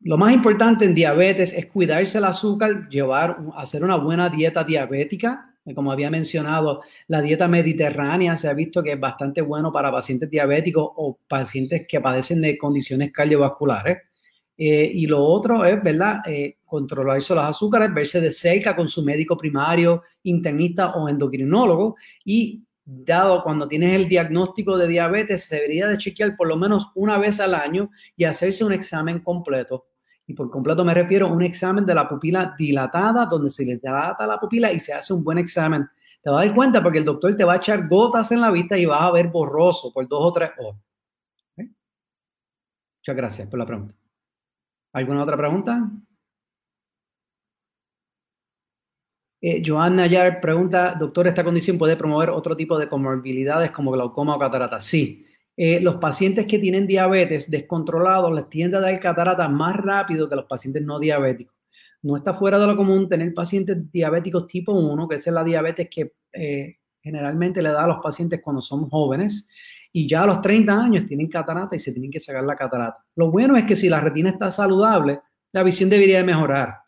Lo 0.00 0.18
más 0.18 0.34
importante 0.34 0.84
en 0.84 0.94
diabetes 0.94 1.54
es 1.54 1.66
cuidarse 1.66 2.18
el 2.18 2.24
azúcar, 2.24 2.88
llevar, 2.90 3.38
hacer 3.56 3.82
una 3.82 3.96
buena 3.96 4.28
dieta 4.28 4.62
diabética, 4.62 5.53
como 5.72 5.92
había 5.92 6.10
mencionado, 6.10 6.82
la 7.06 7.22
dieta 7.22 7.48
mediterránea 7.48 8.36
se 8.36 8.48
ha 8.48 8.54
visto 8.54 8.82
que 8.82 8.92
es 8.92 9.00
bastante 9.00 9.40
bueno 9.40 9.72
para 9.72 9.90
pacientes 9.90 10.28
diabéticos 10.28 10.90
o 10.96 11.18
pacientes 11.26 11.86
que 11.88 12.00
padecen 12.00 12.42
de 12.42 12.58
condiciones 12.58 13.12
cardiovasculares. 13.12 13.98
Eh, 14.56 14.90
y 14.94 15.06
lo 15.06 15.24
otro 15.24 15.64
es, 15.64 15.82
¿verdad? 15.82 16.20
Eh, 16.26 16.58
controlarse 16.64 17.34
los 17.34 17.44
azúcares, 17.44 17.92
verse 17.94 18.20
de 18.20 18.30
cerca 18.30 18.76
con 18.76 18.88
su 18.88 19.02
médico 19.02 19.36
primario, 19.38 20.02
internista 20.24 20.90
o 20.94 21.08
endocrinólogo. 21.08 21.96
Y 22.24 22.62
dado 22.84 23.42
cuando 23.42 23.66
tienes 23.66 23.94
el 23.94 24.08
diagnóstico 24.08 24.76
de 24.76 24.86
diabetes, 24.86 25.44
se 25.44 25.56
debería 25.56 25.88
de 25.88 25.98
chequear 25.98 26.36
por 26.36 26.46
lo 26.46 26.56
menos 26.56 26.90
una 26.94 27.16
vez 27.16 27.40
al 27.40 27.54
año 27.54 27.90
y 28.16 28.24
hacerse 28.24 28.64
un 28.64 28.72
examen 28.72 29.20
completo 29.20 29.86
y 30.26 30.34
por 30.34 30.50
completo 30.50 30.84
me 30.84 30.94
refiero 30.94 31.26
a 31.26 31.30
un 31.30 31.42
examen 31.42 31.84
de 31.84 31.94
la 31.94 32.08
pupila 32.08 32.54
dilatada, 32.56 33.26
donde 33.26 33.50
se 33.50 33.64
le 33.64 33.76
dilata 33.76 34.26
la 34.26 34.38
pupila 34.38 34.72
y 34.72 34.80
se 34.80 34.92
hace 34.94 35.12
un 35.12 35.22
buen 35.22 35.38
examen. 35.38 35.86
Te 36.22 36.30
vas 36.30 36.42
a 36.42 36.46
dar 36.46 36.54
cuenta 36.54 36.82
porque 36.82 36.98
el 36.98 37.04
doctor 37.04 37.36
te 37.36 37.44
va 37.44 37.54
a 37.54 37.56
echar 37.56 37.86
gotas 37.86 38.32
en 38.32 38.40
la 38.40 38.50
vista 38.50 38.78
y 38.78 38.86
vas 38.86 39.02
a 39.02 39.10
ver 39.10 39.28
borroso 39.28 39.92
por 39.92 40.08
dos 40.08 40.20
o 40.22 40.32
tres 40.32 40.50
horas. 40.58 40.80
Muchas 41.56 43.16
gracias 43.16 43.48
por 43.48 43.58
la 43.58 43.66
pregunta. 43.66 43.94
¿Alguna 44.94 45.22
otra 45.24 45.36
pregunta? 45.36 45.90
Eh, 49.42 49.62
Joan 49.66 50.00
pregunta, 50.40 50.94
doctor, 50.94 51.26
¿esta 51.26 51.44
condición 51.44 51.76
puede 51.76 51.96
promover 51.96 52.30
otro 52.30 52.56
tipo 52.56 52.78
de 52.78 52.88
comorbilidades 52.88 53.70
como 53.72 53.90
glaucoma 53.90 54.36
o 54.36 54.38
catarata? 54.38 54.80
Sí, 54.80 55.26
eh, 55.56 55.80
los 55.80 55.96
pacientes 55.96 56.46
que 56.46 56.58
tienen 56.58 56.86
diabetes 56.86 57.50
descontrolados 57.50 58.34
les 58.34 58.48
tiende 58.48 58.76
a 58.76 58.80
dar 58.80 58.98
catarata 58.98 59.48
más 59.48 59.76
rápido 59.76 60.28
que 60.28 60.36
los 60.36 60.46
pacientes 60.46 60.82
no 60.82 60.98
diabéticos. 60.98 61.54
No 62.02 62.16
está 62.16 62.34
fuera 62.34 62.58
de 62.58 62.66
lo 62.66 62.76
común 62.76 63.08
tener 63.08 63.32
pacientes 63.32 63.90
diabéticos 63.90 64.46
tipo 64.46 64.72
1, 64.72 65.08
que 65.08 65.16
es 65.16 65.26
la 65.28 65.44
diabetes 65.44 65.88
que 65.90 66.12
eh, 66.32 66.76
generalmente 67.00 67.62
le 67.62 67.70
da 67.70 67.84
a 67.84 67.86
los 67.86 67.98
pacientes 68.02 68.40
cuando 68.42 68.60
son 68.60 68.88
jóvenes, 68.90 69.48
y 69.92 70.08
ya 70.08 70.24
a 70.24 70.26
los 70.26 70.42
30 70.42 70.72
años 70.72 71.06
tienen 71.06 71.28
catarata 71.28 71.76
y 71.76 71.78
se 71.78 71.92
tienen 71.92 72.10
que 72.10 72.18
sacar 72.18 72.42
la 72.42 72.56
catarata. 72.56 72.98
Lo 73.14 73.30
bueno 73.30 73.56
es 73.56 73.64
que 73.64 73.76
si 73.76 73.88
la 73.88 74.00
retina 74.00 74.30
está 74.30 74.50
saludable, 74.50 75.20
la 75.52 75.62
visión 75.62 75.88
debería 75.88 76.22
mejorar. 76.24 76.78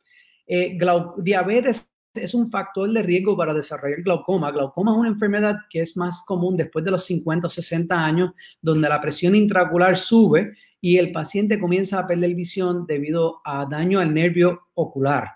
Eh, 0.45 0.77
diabetes 1.19 1.89
es 2.17 2.35
un 2.35 2.51
factor 2.51 2.91
de 2.91 3.03
riesgo 3.03 3.37
para 3.37 3.55
desarrollar 3.55 4.03
glaucoma. 4.03 4.51
Glaucoma 4.51 4.93
es 4.93 4.99
una 4.99 5.09
enfermedad 5.09 5.57
que 5.71 5.83
es 5.83 5.97
más 5.97 6.23
común 6.27 6.57
después 6.57 6.85
de 6.85 6.91
los 6.91 7.05
50 7.05 7.47
o 7.47 7.51
60 7.51 7.95
años, 7.95 8.33
donde 8.61 8.89
la 8.89 9.01
presión 9.01 9.35
intraocular 9.35 9.97
sube 9.97 10.55
y 10.81 10.99
el 10.99 11.13
paciente 11.13 11.59
comienza 11.59 11.99
a 11.99 12.07
perder 12.07 12.35
visión 12.35 12.87
debido 12.87 13.41
a 13.45 13.67
daño 13.67 13.99
al 14.01 14.13
nervio 14.13 14.69
ocular. 14.75 15.33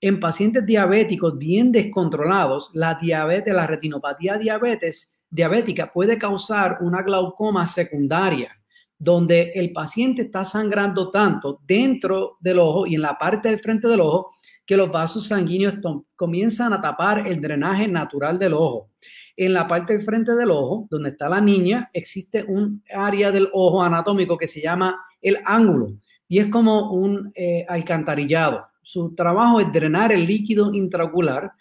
En 0.00 0.20
pacientes 0.20 0.64
diabéticos 0.64 1.38
bien 1.38 1.72
descontrolados, 1.72 2.70
la 2.74 2.98
diabetes, 3.00 3.54
la 3.54 3.66
retinopatía 3.66 4.36
diabetes 4.36 5.20
diabética 5.30 5.92
puede 5.92 6.18
causar 6.18 6.78
una 6.80 7.02
glaucoma 7.02 7.66
secundaria, 7.66 8.56
donde 8.98 9.52
el 9.54 9.72
paciente 9.72 10.22
está 10.22 10.44
sangrando 10.44 11.10
tanto 11.10 11.60
dentro 11.66 12.36
del 12.40 12.58
ojo 12.58 12.86
y 12.86 12.94
en 12.94 13.02
la 13.02 13.18
parte 13.18 13.48
del 13.48 13.60
frente 13.60 13.88
del 13.88 14.00
ojo 14.00 14.32
que 14.64 14.76
los 14.76 14.90
vasos 14.90 15.28
sanguíneos 15.28 15.74
comienzan 16.16 16.72
a 16.72 16.80
tapar 16.80 17.26
el 17.26 17.40
drenaje 17.40 17.86
natural 17.86 18.38
del 18.38 18.54
ojo. 18.54 18.90
En 19.36 19.52
la 19.52 19.68
parte 19.68 19.96
del 19.96 20.04
frente 20.04 20.34
del 20.34 20.50
ojo, 20.50 20.88
donde 20.90 21.10
está 21.10 21.28
la 21.28 21.40
niña, 21.40 21.90
existe 21.92 22.42
un 22.42 22.82
área 22.92 23.30
del 23.30 23.48
ojo 23.52 23.82
anatómico 23.82 24.36
que 24.36 24.46
se 24.46 24.60
llama 24.60 24.98
el 25.20 25.38
ángulo 25.44 25.92
y 26.28 26.38
es 26.38 26.46
como 26.46 26.92
un 26.92 27.30
eh, 27.34 27.64
alcantarillado. 27.68 28.66
Su 28.82 29.14
trabajo 29.14 29.60
es 29.60 29.72
drenar 29.72 30.12
el 30.12 30.26
líquido 30.26 30.72
intraocular 30.72 31.52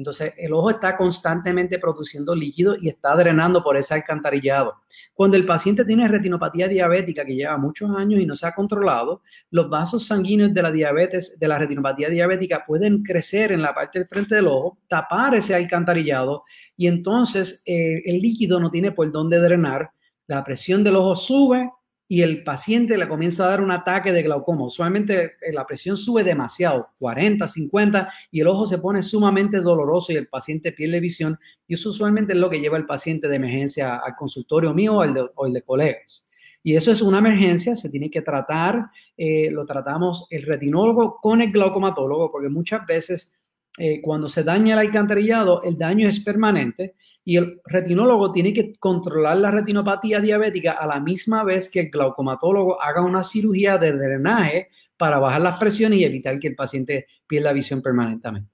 entonces, 0.00 0.32
el 0.38 0.54
ojo 0.54 0.70
está 0.70 0.96
constantemente 0.96 1.78
produciendo 1.78 2.34
líquido 2.34 2.74
y 2.80 2.88
está 2.88 3.14
drenando 3.14 3.62
por 3.62 3.76
ese 3.76 3.92
alcantarillado. 3.92 4.76
Cuando 5.12 5.36
el 5.36 5.44
paciente 5.44 5.84
tiene 5.84 6.08
retinopatía 6.08 6.68
diabética 6.68 7.22
que 7.22 7.34
lleva 7.34 7.58
muchos 7.58 7.90
años 7.90 8.18
y 8.18 8.24
no 8.24 8.34
se 8.34 8.46
ha 8.46 8.54
controlado, 8.54 9.20
los 9.50 9.68
vasos 9.68 10.06
sanguíneos 10.06 10.54
de 10.54 10.62
la 10.62 10.72
diabetes, 10.72 11.38
de 11.38 11.46
la 11.46 11.58
retinopatía 11.58 12.08
diabética, 12.08 12.64
pueden 12.66 13.02
crecer 13.02 13.52
en 13.52 13.60
la 13.60 13.74
parte 13.74 13.98
del 13.98 14.08
frente 14.08 14.36
del 14.36 14.46
ojo, 14.46 14.78
tapar 14.88 15.34
ese 15.34 15.54
alcantarillado 15.54 16.44
y 16.78 16.86
entonces 16.86 17.62
eh, 17.66 18.00
el 18.06 18.22
líquido 18.22 18.58
no 18.58 18.70
tiene 18.70 18.92
por 18.92 19.12
dónde 19.12 19.38
drenar. 19.38 19.90
La 20.28 20.42
presión 20.42 20.82
del 20.82 20.96
ojo 20.96 21.14
sube, 21.14 21.70
y 22.12 22.22
el 22.22 22.42
paciente 22.42 22.98
le 22.98 23.06
comienza 23.06 23.44
a 23.44 23.50
dar 23.50 23.60
un 23.60 23.70
ataque 23.70 24.10
de 24.10 24.24
glaucoma. 24.24 24.64
Usualmente 24.64 25.34
eh, 25.40 25.52
la 25.52 25.64
presión 25.64 25.96
sube 25.96 26.24
demasiado, 26.24 26.88
40, 26.98 27.46
50, 27.46 28.12
y 28.32 28.40
el 28.40 28.48
ojo 28.48 28.66
se 28.66 28.78
pone 28.78 29.00
sumamente 29.04 29.60
doloroso 29.60 30.12
y 30.12 30.16
el 30.16 30.26
paciente 30.26 30.72
pierde 30.72 30.98
visión. 30.98 31.38
Y 31.68 31.74
eso 31.74 31.90
usualmente 31.90 32.32
es 32.32 32.38
lo 32.40 32.50
que 32.50 32.58
lleva 32.58 32.76
al 32.76 32.84
paciente 32.84 33.28
de 33.28 33.36
emergencia 33.36 33.94
al 34.04 34.16
consultorio 34.16 34.74
mío 34.74 34.96
o 34.96 35.04
el 35.04 35.14
de, 35.14 35.24
o 35.36 35.46
el 35.46 35.52
de 35.52 35.62
colegas. 35.62 36.28
Y 36.64 36.74
eso 36.74 36.90
es 36.90 37.00
una 37.00 37.18
emergencia, 37.18 37.76
se 37.76 37.88
tiene 37.90 38.10
que 38.10 38.22
tratar, 38.22 38.86
eh, 39.16 39.48
lo 39.52 39.64
tratamos 39.64 40.26
el 40.30 40.42
retinólogo 40.42 41.20
con 41.22 41.40
el 41.40 41.52
glaucomatólogo, 41.52 42.32
porque 42.32 42.48
muchas 42.48 42.84
veces 42.86 43.40
eh, 43.78 44.02
cuando 44.02 44.28
se 44.28 44.42
daña 44.42 44.74
el 44.74 44.80
alcantarillado, 44.80 45.62
el 45.62 45.78
daño 45.78 46.08
es 46.08 46.18
permanente 46.18 46.96
y 47.30 47.36
el 47.36 47.60
retinólogo 47.64 48.32
tiene 48.32 48.52
que 48.52 48.74
controlar 48.80 49.36
la 49.36 49.52
retinopatía 49.52 50.20
diabética 50.20 50.72
a 50.72 50.84
la 50.84 50.98
misma 50.98 51.44
vez 51.44 51.70
que 51.70 51.78
el 51.78 51.88
glaucomatólogo 51.88 52.82
haga 52.82 53.02
una 53.02 53.22
cirugía 53.22 53.78
de 53.78 53.92
drenaje 53.92 54.68
para 54.96 55.20
bajar 55.20 55.40
las 55.40 55.56
presiones 55.56 56.00
y 56.00 56.04
evitar 56.04 56.40
que 56.40 56.48
el 56.48 56.56
paciente 56.56 57.06
pierda 57.28 57.52
visión 57.52 57.82
permanentemente. 57.82 58.50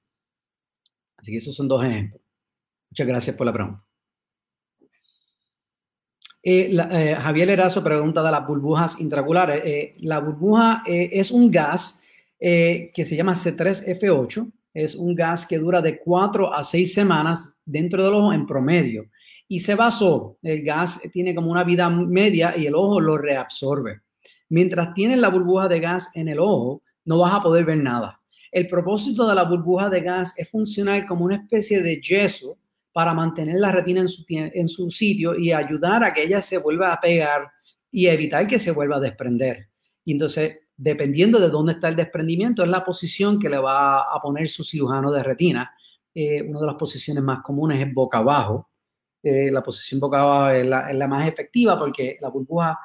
Así 1.17 1.31
que 1.31 1.39
esos 1.39 1.55
son 1.55 1.69
dos 1.69 1.83
ejemplos. 1.87 2.21
Muchas 2.91 3.07
gracias 3.07 3.35
por 3.35 3.47
la 3.47 3.55
pregunta. 3.55 3.83
Eh, 6.43 6.71
eh, 6.71 7.17
Javier 7.19 7.49
Erazo 7.49 7.83
pregunta 7.83 8.23
de 8.23 8.31
las 8.31 8.47
burbujas 8.47 9.01
intraculares. 9.01 9.63
Eh, 9.65 9.95
la 10.01 10.19
burbuja 10.19 10.83
es 10.87 11.31
un 11.31 11.51
gas 11.51 12.05
que 12.39 13.05
se 13.07 13.17
llama 13.17 13.33
C3F8 13.33 14.53
es 14.77 14.95
un 14.95 15.15
gas 15.15 15.47
que 15.47 15.59
dura 15.59 15.81
de 15.81 15.99
4 15.99 16.53
a 16.53 16.63
6 16.63 16.93
semanas 16.93 17.59
dentro 17.65 18.05
del 18.05 18.13
ojo 18.13 18.33
en 18.35 18.47
promedio. 18.47 19.07
Y 19.49 19.61
se 19.61 19.75
basó, 19.75 20.37
el 20.43 20.63
gas 20.63 21.01
tiene 21.15 21.35
como 21.35 21.51
una 21.51 21.65
vida 21.65 21.89
media 21.89 22.55
y 22.55 22.67
el 22.67 22.75
ojo 22.75 23.01
lo 23.01 23.17
reabsorbe. 23.17 24.03
Mientras 24.51 24.93
tienes 24.93 25.19
la 25.19 25.31
burbuja 25.31 25.67
de 25.67 25.81
gas 25.81 26.11
en 26.15 26.29
el 26.29 26.39
ojo, 26.39 26.83
no 27.07 27.21
vas 27.21 27.35
a 27.35 27.43
poder 27.43 27.65
ver 27.65 27.79
nada. 27.79 28.21
El 28.53 28.69
propósito 28.69 29.27
de 29.27 29.35
la 29.35 29.45
burbuja 29.45 29.89
de 29.89 30.03
gas 30.03 30.35
es 30.37 30.51
funcionar 30.51 31.07
como 31.07 31.25
una 31.25 31.37
especie 31.37 31.83
de 31.83 31.99
yeso 31.99 32.59
para 32.93 33.15
mantener 33.15 33.59
la 33.59 33.73
retina 33.73 34.01
en 34.01 34.09
su, 34.09 34.27
en 34.29 34.69
su 34.69 34.91
sitio 34.91 35.39
y 35.39 35.53
ayudar 35.53 36.05
a 36.05 36.13
que 36.13 36.25
ella 36.25 36.43
se 36.43 36.59
vuelva 36.59 36.93
a 36.93 37.01
pegar 37.01 37.51
y 37.91 38.09
evitar 38.09 38.47
que 38.47 38.59
se 38.59 38.73
vuelva 38.73 38.97
a 38.97 39.01
desprender. 39.01 39.69
Y 40.05 40.13
entonces 40.13 40.59
dependiendo 40.77 41.41
de 41.41 41.49
dónde 41.49 41.73
está 41.73 41.89
el 41.89 41.97
desprendimiento, 41.97 42.63
es 42.63 42.69
la 42.69 42.85
posición 42.85 43.39
que 43.39 43.49
le 43.49 43.59
va 43.59 44.03
a 44.03 44.21
poner 44.21 44.49
su 44.49 44.63
cirujano 44.63 45.11
de 45.11 45.23
retina. 45.23 45.71
Eh, 46.15 46.43
una 46.43 46.61
de 46.61 46.67
las 46.67 46.77
posiciones 46.77 47.23
más 47.23 47.43
comunes 47.43 47.81
es 47.81 47.93
boca 47.93 48.19
abajo. 48.19 48.71
Eh, 49.23 49.51
la 49.51 49.63
posición 49.63 50.01
boca 50.01 50.21
abajo 50.21 50.51
es 50.51 50.67
la, 50.67 51.09
más 51.09 51.27
efectiva 51.27 51.79
porque 51.79 52.19
la 52.21 52.29
burbuja 52.29 52.79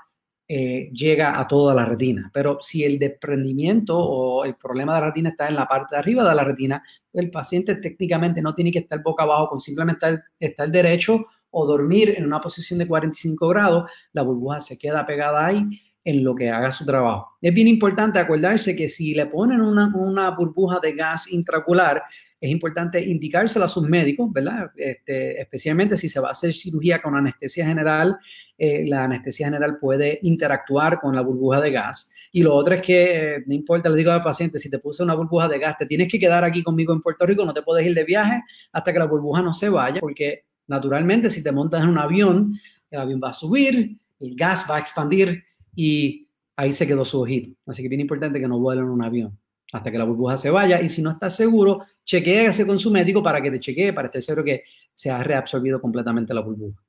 eh, 0.48 0.90
llega 0.94 1.40
a 1.40 1.48
toda 1.48 1.74
la 1.74 1.86
retina. 1.86 2.30
Pero 2.34 2.60
si 2.62 2.84
el 2.84 2.98
desprendimiento 2.98 3.98
o 3.98 4.46
el 4.46 4.56
problema 4.56 4.96
de 4.96 5.02
retina 5.02 5.30
está 5.30 5.48
en 5.48 5.56
la 5.56 5.68
parte 5.68 5.96
de 5.96 6.00
arriba 6.00 6.28
de 6.28 6.36
la 6.36 6.44
retina, 6.44 6.84
el 7.14 7.30
paciente 7.30 7.76
técnicamente 7.76 8.42
no 8.42 8.56
tiene 8.56 8.72
que 8.72 8.80
estar 8.80 9.02
boca 9.02 9.24
abajo, 9.24 9.50
con 9.50 9.62
simplemente 9.62 10.06
estar, 10.06 10.24
estar 10.40 10.72
derecho 10.72 11.26
o 11.52 11.66
dormir 11.66 12.16
en 12.18 12.26
una 12.26 12.40
posición 12.42 12.80
de 12.80 12.88
45 12.88 13.48
grados, 13.50 13.92
la 14.14 14.22
burbuja 14.22 14.62
se 14.62 14.78
queda 14.78 15.06
pegada 15.06 15.46
ahí 15.46 15.66
en 16.04 16.24
lo 16.24 16.36
que 16.36 16.50
haga 16.50 16.72
su 16.72 16.86
trabajo. 16.86 17.38
Es 17.42 17.54
bien 17.54 17.68
importante 17.68 18.20
acordarse 18.20 18.76
que 18.76 18.90
si 18.90 19.14
le 19.14 19.28
ponen 19.28 19.62
una, 19.62 20.32
burbuja 20.32 20.80
de 20.80 20.94
gas 20.94 21.32
intraocular, 21.32 22.02
es 22.40 22.50
importante 22.50 23.00
indicárselo 23.04 23.66
a 23.66 23.70
sus 23.70 23.88
médicos, 23.88 24.32
¿verdad? 24.34 24.72
Este, 24.76 25.40
especialmente 25.40 25.96
si 25.96 26.10
se 26.10 26.20
va 26.20 26.30
a 26.30 26.32
hacer 26.32 26.54
cirugía 26.54 27.02
con 27.02 27.16
anestesia 27.16 27.68
general, 27.68 28.18
eh, 28.58 28.84
la 28.88 29.04
anestesia 29.04 29.46
general 29.46 29.78
puede 29.80 30.20
interactuar 30.24 31.00
con 31.00 31.16
la 31.16 31.22
burbuja 31.22 31.62
de 31.62 31.72
gas. 31.72 32.12
Y 32.32 32.42
lo 32.44 32.56
otro 32.56 32.74
es 32.74 32.82
que, 32.82 33.36
eh, 33.36 33.44
no 33.46 33.54
importa, 33.54 33.90
le 33.90 33.98
digo 33.98 34.12
al 34.12 34.24
paciente, 34.24 34.58
si 34.58 34.70
te 34.70 34.80
puse 34.80 35.04
una 35.04 35.14
burbuja 35.14 35.48
de 35.48 35.60
gas, 35.60 35.78
te 35.78 35.86
tienes 35.86 36.12
que 36.12 36.20
quedar 36.20 36.44
aquí 36.44 36.64
conmigo 36.64 36.94
en 36.94 37.02
Puerto 37.02 37.26
Rico, 37.26 37.46
no 37.46 37.54
te 37.54 37.62
puedes 37.62 37.86
ir 37.86 37.94
de 37.94 38.06
viaje 38.06 38.42
hasta 38.72 38.92
que 38.92 39.00
la 39.00 39.06
burbuja 39.06 39.42
no 39.42 39.54
se 39.54 39.70
vaya, 39.70 40.00
porque 40.00 40.46
naturalmente 40.68 41.30
si 41.30 41.44
te 41.44 41.52
montas 41.52 41.84
en 41.84 41.90
un 41.90 41.98
avión, 41.98 42.60
el 42.90 43.00
avión 43.00 43.22
va 43.24 43.30
a 43.30 43.34
subir, 43.34 43.98
el 44.20 44.36
gas 44.36 44.66
va 44.70 44.78
a 44.78 44.80
expandir 44.80 45.44
y 45.76 46.28
ahí 46.56 46.74
se 46.74 46.88
quedó 46.88 47.06
su 47.06 47.22
ojito. 47.22 47.52
Así 47.66 47.82
que 47.82 47.90
bien 47.90 48.02
importante 48.02 48.40
que 48.40 48.48
no 48.48 48.60
vuelen 48.60 48.86
en 48.86 48.92
un 48.92 49.04
avión 49.04 49.38
hasta 49.72 49.92
que 49.92 49.98
la 49.98 50.04
burbuja 50.04 50.38
se 50.38 50.50
vaya 50.50 50.82
y 50.82 50.90
si 50.90 51.02
no 51.02 51.12
estás 51.12 51.36
seguro, 51.36 51.86
chequeese 52.04 52.66
con 52.68 52.78
su 52.78 52.92
médico 52.92 53.24
para 53.24 53.42
que 53.42 53.52
te 53.52 53.60
chequee, 53.60 53.94
para 53.94 54.08
estar 54.08 54.22
seguro 54.22 54.44
que 54.44 54.64
se 54.94 55.10
ha 55.10 55.24
reabsorbido 55.24 55.80
completamente 55.80 56.34
la 56.34 56.42
burbuja. 56.42 56.82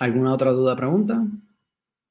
¿Alguna 0.00 0.34
otra 0.34 0.50
duda 0.50 0.74
o 0.74 0.76
pregunta? 0.76 1.24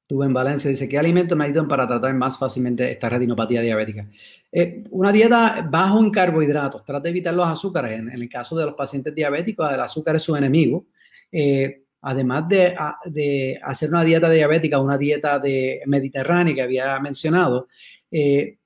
Tuve 0.08 0.26
en 0.26 0.32
Valencia, 0.32 0.70
dice, 0.70 0.88
¿qué 0.88 0.98
alimentos 0.98 1.36
me 1.36 1.44
ayudan 1.44 1.66
para 1.66 1.86
tratar 1.86 2.14
más 2.14 2.38
fácilmente 2.38 2.90
esta 2.90 3.08
retinopatía 3.08 3.60
diabética? 3.60 4.08
Eh, 4.52 4.84
una 4.90 5.12
dieta 5.12 5.66
bajo 5.68 5.98
en 5.98 6.10
carbohidratos, 6.10 6.84
trata 6.84 7.02
de 7.02 7.10
evitar 7.10 7.34
los 7.34 7.46
azúcares. 7.46 7.98
En, 7.98 8.10
el 8.10 8.28
caso 8.28 8.56
de 8.56 8.66
los 8.66 8.74
pacientes 8.74 9.14
diabéticos, 9.14 9.70
el 9.72 9.80
azúcar 9.80 10.16
es 10.16 10.22
su 10.22 10.36
enemigo. 10.36 10.86
Eh, 11.30 11.85
además 12.06 12.48
de, 12.48 13.58
hacer 13.64 13.88
una 13.88 14.04
dieta 14.04 14.30
diabética, 14.30 14.78
una 14.78 14.96
dieta 14.96 15.40
de 15.40 15.80
mediterránea 15.86 16.54
que 16.54 16.62
había 16.62 17.00
mencionado, 17.00 17.66
eh, 18.12 18.58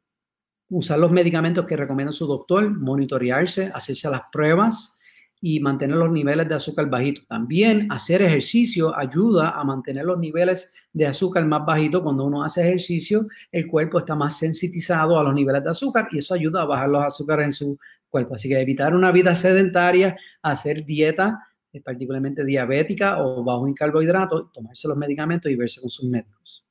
usar 0.69 0.99
los 0.99 1.11
medicamentos 1.11 1.65
que 1.65 1.75
recomienda 1.75 2.13
su 2.13 2.27
doctor, 2.27 2.71
monitorearse, 2.71 3.71
hacerse 3.75 4.11
las 4.11 4.25
pruebas 4.31 4.99
y 5.41 5.59
mantener 5.59 5.97
los 5.97 6.11
niveles 6.13 6.51
de 6.51 6.55
azúcar 6.55 6.91
bajitos. 6.91 7.27
También 7.27 7.91
hacer 7.91 8.21
ejercicio 8.21 8.95
ayuda 8.95 9.59
a 9.59 9.65
mantener 9.65 10.05
los 10.05 10.19
niveles 10.19 10.75
de 10.93 11.07
azúcar 11.07 11.47
más 11.47 11.65
bajitos. 11.65 12.03
Cuando 12.03 12.25
uno 12.25 12.45
hace 12.45 12.61
ejercicio, 12.61 13.27
el 13.51 13.67
cuerpo 13.67 14.01
está 14.01 14.15
más 14.15 14.37
sensitizado 14.39 15.19
a 15.19 15.23
los 15.23 15.33
niveles 15.33 15.65
de 15.65 15.71
azúcar 15.71 16.09
y 16.11 16.19
eso 16.19 16.35
ayuda 16.35 16.61
a 16.61 16.67
bajar 16.67 16.91
los 16.91 17.05
azúcares 17.05 17.47
en 17.47 17.53
su 17.55 17.79
cuerpo. 18.11 18.35
Así 18.35 18.51
que 18.51 18.61
evitar 18.61 18.95
una 18.95 19.11
vida 19.13 19.35
sedentaria, 19.35 20.15
hacer 20.43 20.85
dieta, 20.85 21.47
particularmente 21.85 22.45
diabética 22.45 23.23
o 23.23 23.45
bajo 23.45 23.67
en 23.69 23.75
carbohidratos, 23.75 24.51
tomarse 24.53 24.89
los 24.89 24.97
medicamentos 24.97 25.51
y 25.51 25.57
verse 25.57 25.81
con 25.81 25.91
sus 25.91 26.09
médicos. 26.11 26.65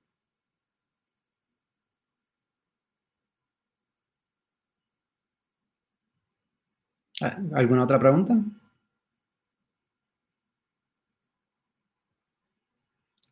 Ah, 7.22 7.38
¿Alguna 7.54 7.84
otra 7.84 8.00
pregunta? 8.00 8.36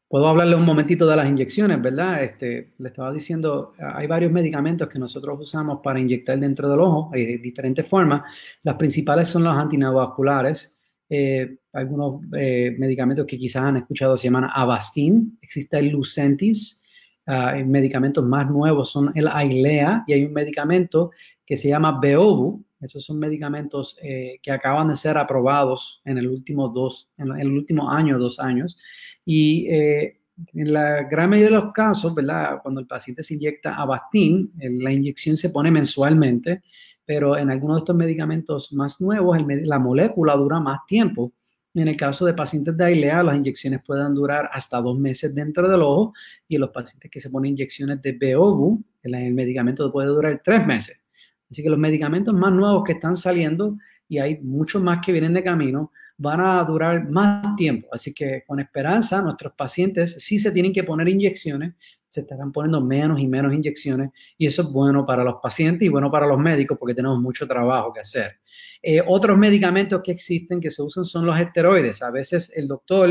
Puedo 0.10 0.28
hablarle 0.28 0.56
un 0.56 0.64
momentito 0.64 1.06
de 1.06 1.18
las 1.18 1.28
inyecciones, 1.28 1.82
¿verdad? 1.82 2.24
Este, 2.24 2.74
le 2.78 2.88
estaba 2.90 3.12
diciendo, 3.12 3.74
hay 3.78 4.08
varios 4.08 4.32
medicamentos 4.32 4.88
que 4.88 5.00
nosotros 5.00 5.38
usamos 5.42 5.80
para 5.84 6.00
inyectar 6.00 6.40
dentro 6.40 6.70
del 6.70 6.80
ojo, 6.80 7.12
hay 7.14 7.26
de 7.26 7.38
diferentes 7.40 7.86
formas. 7.86 8.24
Las 8.64 8.76
principales 8.78 9.28
son 9.28 9.44
los 9.44 9.54
antineovasculares, 9.54 10.77
eh, 11.10 11.60
algunos 11.72 12.22
eh, 12.38 12.76
medicamentos 12.78 13.26
que 13.26 13.38
quizás 13.38 13.64
han 13.64 13.78
escuchado 13.78 14.18
se 14.18 14.26
llaman 14.26 14.50
Avastin, 14.54 15.38
existe 15.42 15.80
el 15.80 15.90
Lucentis, 15.90 16.84
uh, 17.28 17.64
medicamentos 17.66 18.26
más 18.26 18.50
nuevos 18.50 18.92
son 18.92 19.12
el 19.16 19.28
Ailea 19.28 20.04
y 20.06 20.14
hay 20.14 20.26
un 20.26 20.34
medicamento 20.34 21.12
que 21.46 21.56
se 21.56 21.70
llama 21.70 22.00
Beovu, 22.02 22.66
esos 22.82 23.06
son 23.06 23.20
medicamentos 23.20 23.98
eh, 24.02 24.40
que 24.44 24.52
acaban 24.52 24.90
de 24.90 24.98
ser 24.98 25.18
aprobados 25.18 26.02
en 26.04 26.18
el 26.18 26.28
último 26.28 26.68
dos, 26.68 27.10
en 27.18 27.32
el 27.40 27.52
último 27.52 27.90
año, 27.90 28.20
dos 28.20 28.40
años, 28.40 28.78
y 29.26 29.68
en 29.68 30.74
la 30.74 31.04
gran 31.04 31.30
mayoría 31.30 31.58
de 31.58 31.64
los 31.64 31.74
casos, 31.74 32.14
¿verdad? 32.14 32.60
Cuando 32.62 32.80
el 32.82 32.88
paciente 32.88 33.24
se 33.24 33.34
inyecta 33.34 33.76
Avastin, 33.76 34.52
la 34.58 34.92
inyección 34.92 35.36
se 35.38 35.50
pone 35.50 35.72
mensualmente 35.72 36.62
pero 37.08 37.38
en 37.38 37.50
algunos 37.50 37.78
de 37.78 37.80
estos 37.80 37.96
medicamentos 37.96 38.74
más 38.74 39.00
nuevos 39.00 39.38
la 39.64 39.80
molécula 39.80 40.36
dura 40.36 40.60
más 40.60 40.86
tiempo 40.86 41.32
En 41.74 41.88
el 41.88 41.96
caso 41.96 42.26
de 42.26 42.34
pacientes 42.34 42.76
de 42.76 42.92
ILEA, 42.92 43.24
las 43.24 43.38
inyecciones 43.38 43.82
pueden 43.86 44.14
durar 44.14 44.50
hasta 44.52 44.82
dos 44.82 45.00
meses 45.00 45.34
dentro 45.34 45.70
del 45.70 45.82
ojo 45.82 46.14
y 46.48 46.56
en 46.56 46.62
los 46.62 46.72
pacientes 46.72 47.10
que 47.10 47.22
se 47.22 47.30
ponen 47.30 47.52
inyecciones 47.54 48.02
de 48.02 48.12
Beovu, 48.12 48.84
el 49.04 49.34
medicamento 49.34 49.92
puede 49.92 50.08
durar 50.10 50.42
tres 50.44 50.66
meses. 50.66 51.00
Así 51.50 51.64
que 51.64 51.70
los 51.70 51.80
medicamentos 51.80 52.34
más 52.34 52.52
nuevos 52.52 52.84
que 52.84 52.94
están 52.94 53.16
saliendo, 53.16 53.78
y 54.10 54.18
hay 54.18 54.40
muchos 54.40 54.82
más 54.82 55.00
que 55.06 55.12
vienen 55.14 55.34
de 55.34 55.44
camino, 55.44 55.92
van 56.18 56.42
a 56.42 56.64
durar 56.64 57.10
más 57.10 57.56
tiempo. 57.56 57.88
Así 57.92 58.14
que 58.14 58.44
con 58.46 58.60
esperanza, 58.60 59.22
nuestros 59.22 59.54
pacientes 59.54 60.18
sí 60.20 60.40
se 60.40 60.52
tienen 60.52 60.74
que 60.74 60.84
poner 60.84 61.08
inyecciones, 61.08 61.76
se 62.08 62.22
estarán 62.22 62.52
poniendo 62.52 62.82
menos 62.82 63.20
y 63.20 63.28
menos 63.28 63.54
inyecciones 63.54 64.12
y 64.38 64.48
eso 64.48 64.62
es 64.62 64.70
bueno 64.70 65.06
para 65.06 65.24
los 65.24 65.36
pacientes 65.42 65.86
y 65.86 65.90
bueno 65.90 66.10
para 66.10 66.26
los 66.26 66.40
médicos 66.40 66.78
porque 66.80 66.96
tenemos 66.96 67.20
mucho 67.20 67.48
trabajo 67.48 67.94
que 67.94 68.02
hacer. 68.02 68.40
Eh, 68.82 69.02
otros 69.06 69.38
medicamentos 69.38 70.02
que 70.04 70.12
existen 70.12 70.62
que 70.62 70.72
se 70.72 70.82
usan 70.82 71.04
son 71.04 71.26
los 71.26 71.40
esteroides. 71.40 72.02
A 72.02 72.12
veces 72.12 72.52
el 72.56 72.68
doctor 72.68 73.10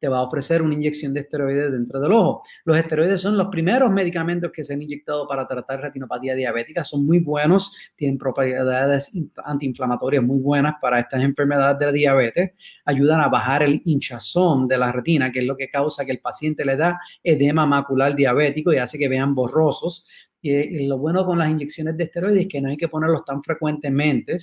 te 0.00 0.08
va 0.08 0.18
a 0.18 0.22
ofrecer 0.22 0.62
una 0.62 0.74
inyección 0.74 1.12
de 1.12 1.20
esteroides 1.20 1.72
dentro 1.72 2.00
del 2.00 2.12
ojo. 2.12 2.42
Los 2.64 2.78
esteroides 2.78 3.20
son 3.20 3.36
los 3.36 3.48
primeros 3.48 3.90
medicamentos 3.90 4.52
que 4.52 4.64
se 4.64 4.74
han 4.74 4.82
inyectado 4.82 5.26
para 5.26 5.46
tratar 5.46 5.80
retinopatía 5.80 6.34
diabética. 6.34 6.84
Son 6.84 7.04
muy 7.04 7.20
buenos, 7.20 7.76
tienen 7.96 8.18
propiedades 8.18 9.12
antiinflamatorias 9.44 10.22
muy 10.22 10.38
buenas 10.38 10.74
para 10.80 11.00
estas 11.00 11.22
enfermedades 11.22 11.78
de 11.78 11.86
la 11.86 11.92
diabetes. 11.92 12.52
Ayudan 12.84 13.20
a 13.20 13.28
bajar 13.28 13.62
el 13.62 13.82
hinchazón 13.84 14.68
de 14.68 14.78
la 14.78 14.92
retina, 14.92 15.32
que 15.32 15.40
es 15.40 15.46
lo 15.46 15.56
que 15.56 15.68
causa 15.68 16.04
que 16.04 16.12
el 16.12 16.20
paciente 16.20 16.64
le 16.64 16.76
da 16.76 17.00
edema 17.22 17.66
macular 17.66 18.14
diabético 18.14 18.72
y 18.72 18.78
hace 18.78 18.98
que 18.98 19.08
vean 19.08 19.34
borrosos. 19.34 20.06
Y, 20.40 20.86
lo 20.86 20.98
bueno 20.98 21.26
con 21.26 21.38
las 21.38 21.50
inyecciones 21.50 21.96
de 21.96 22.04
esteroides 22.04 22.42
es 22.42 22.48
que 22.48 22.60
no 22.60 22.68
hay 22.68 22.76
que 22.76 22.88
ponerlos 22.88 23.24
tan 23.24 23.42
frecuentemente 23.42 24.38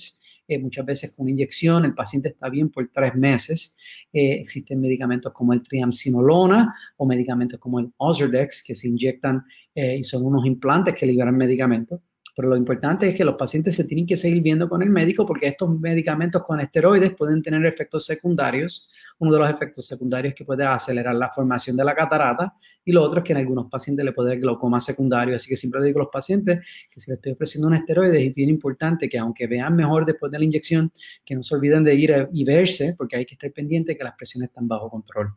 eh, 0.48 0.58
muchas 0.58 0.86
veces 0.86 1.12
con 1.14 1.28
inyección, 1.28 1.84
el 1.84 1.94
paciente 1.94 2.28
está 2.28 2.48
bien 2.48 2.70
por 2.70 2.88
tres 2.92 3.14
meses. 3.14 3.76
Eh, 4.12 4.34
existen 4.40 4.80
medicamentos 4.80 5.32
como 5.32 5.52
el 5.52 5.62
triamcinolona 5.62 6.74
o 6.96 7.06
medicamentos 7.06 7.58
como 7.58 7.80
el 7.80 7.92
Ozurdex 7.96 8.62
que 8.62 8.74
se 8.74 8.88
inyectan 8.88 9.44
eh, 9.74 9.96
y 9.98 10.04
son 10.04 10.24
unos 10.24 10.46
implantes 10.46 10.94
que 10.94 11.06
liberan 11.06 11.36
medicamentos. 11.36 12.00
Pero 12.36 12.48
lo 12.48 12.56
importante 12.56 13.08
es 13.08 13.16
que 13.16 13.24
los 13.24 13.34
pacientes 13.34 13.74
se 13.74 13.84
tienen 13.84 14.06
que 14.06 14.16
seguir 14.16 14.42
viendo 14.42 14.68
con 14.68 14.82
el 14.82 14.90
médico 14.90 15.26
porque 15.26 15.48
estos 15.48 15.80
medicamentos 15.80 16.44
con 16.44 16.60
esteroides 16.60 17.14
pueden 17.14 17.42
tener 17.42 17.64
efectos 17.66 18.04
secundarios 18.06 18.88
uno 19.18 19.32
de 19.32 19.38
los 19.38 19.50
efectos 19.50 19.86
secundarios 19.86 20.34
que 20.34 20.44
puede 20.44 20.64
acelerar 20.64 21.14
la 21.14 21.30
formación 21.30 21.76
de 21.76 21.84
la 21.84 21.94
catarata 21.94 22.54
y 22.84 22.92
lo 22.92 23.02
otro 23.02 23.18
es 23.18 23.24
que 23.24 23.32
en 23.32 23.38
algunos 23.38 23.70
pacientes 23.70 24.04
le 24.04 24.12
puede 24.12 24.30
dar 24.30 24.38
glaucoma 24.38 24.80
secundario. 24.80 25.36
Así 25.36 25.48
que 25.48 25.56
siempre 25.56 25.82
digo 25.82 26.00
a 26.00 26.04
los 26.04 26.12
pacientes 26.12 26.60
que 26.92 27.00
si 27.00 27.10
les 27.10 27.18
estoy 27.18 27.32
ofreciendo 27.32 27.68
un 27.68 27.74
esteroide 27.74 28.26
es 28.26 28.34
bien 28.34 28.50
importante 28.50 29.08
que 29.08 29.18
aunque 29.18 29.46
vean 29.46 29.74
mejor 29.74 30.04
después 30.04 30.30
de 30.30 30.38
la 30.38 30.44
inyección, 30.44 30.92
que 31.24 31.34
no 31.34 31.42
se 31.42 31.54
olviden 31.54 31.82
de 31.84 31.94
ir 31.94 32.28
y 32.32 32.44
verse 32.44 32.94
porque 32.96 33.16
hay 33.16 33.26
que 33.26 33.34
estar 33.34 33.50
pendiente 33.52 33.96
que 33.96 34.04
las 34.04 34.14
presiones 34.14 34.50
están 34.50 34.68
bajo 34.68 34.90
control. 34.90 35.34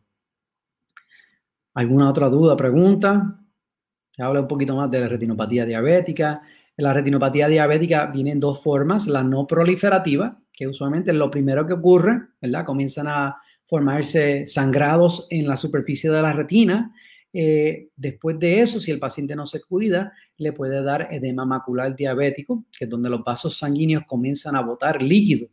¿Alguna 1.74 2.10
otra 2.10 2.28
duda, 2.28 2.56
pregunta? 2.56 3.40
Se 4.14 4.22
habla 4.22 4.40
un 4.40 4.48
poquito 4.48 4.76
más 4.76 4.90
de 4.90 5.00
la 5.00 5.08
retinopatía 5.08 5.64
diabética. 5.64 6.42
La 6.80 6.94
retinopatía 6.94 7.46
diabética 7.48 8.06
viene 8.06 8.32
en 8.32 8.40
dos 8.40 8.62
formas, 8.62 9.06
la 9.06 9.22
no 9.22 9.46
proliferativa, 9.46 10.40
que 10.52 10.66
usualmente 10.66 11.10
es 11.10 11.16
lo 11.16 11.30
primero 11.30 11.66
que 11.66 11.74
ocurre, 11.74 12.28
¿verdad? 12.40 12.64
Comienzan 12.64 13.06
a 13.06 13.36
formarse 13.64 14.46
sangrados 14.46 15.26
en 15.30 15.46
la 15.46 15.56
superficie 15.56 16.10
de 16.10 16.22
la 16.22 16.32
retina. 16.32 16.92
Eh, 17.32 17.90
después 17.94 18.38
de 18.38 18.60
eso, 18.60 18.80
si 18.80 18.90
el 18.90 18.98
paciente 18.98 19.36
no 19.36 19.46
se 19.46 19.62
cuida, 19.62 20.12
le 20.38 20.52
puede 20.52 20.82
dar 20.82 21.08
edema 21.10 21.44
macular 21.44 21.94
diabético, 21.94 22.64
que 22.76 22.86
es 22.86 22.90
donde 22.90 23.10
los 23.10 23.22
vasos 23.22 23.58
sanguíneos 23.58 24.04
comienzan 24.06 24.56
a 24.56 24.62
botar 24.62 25.02
líquido. 25.02 25.48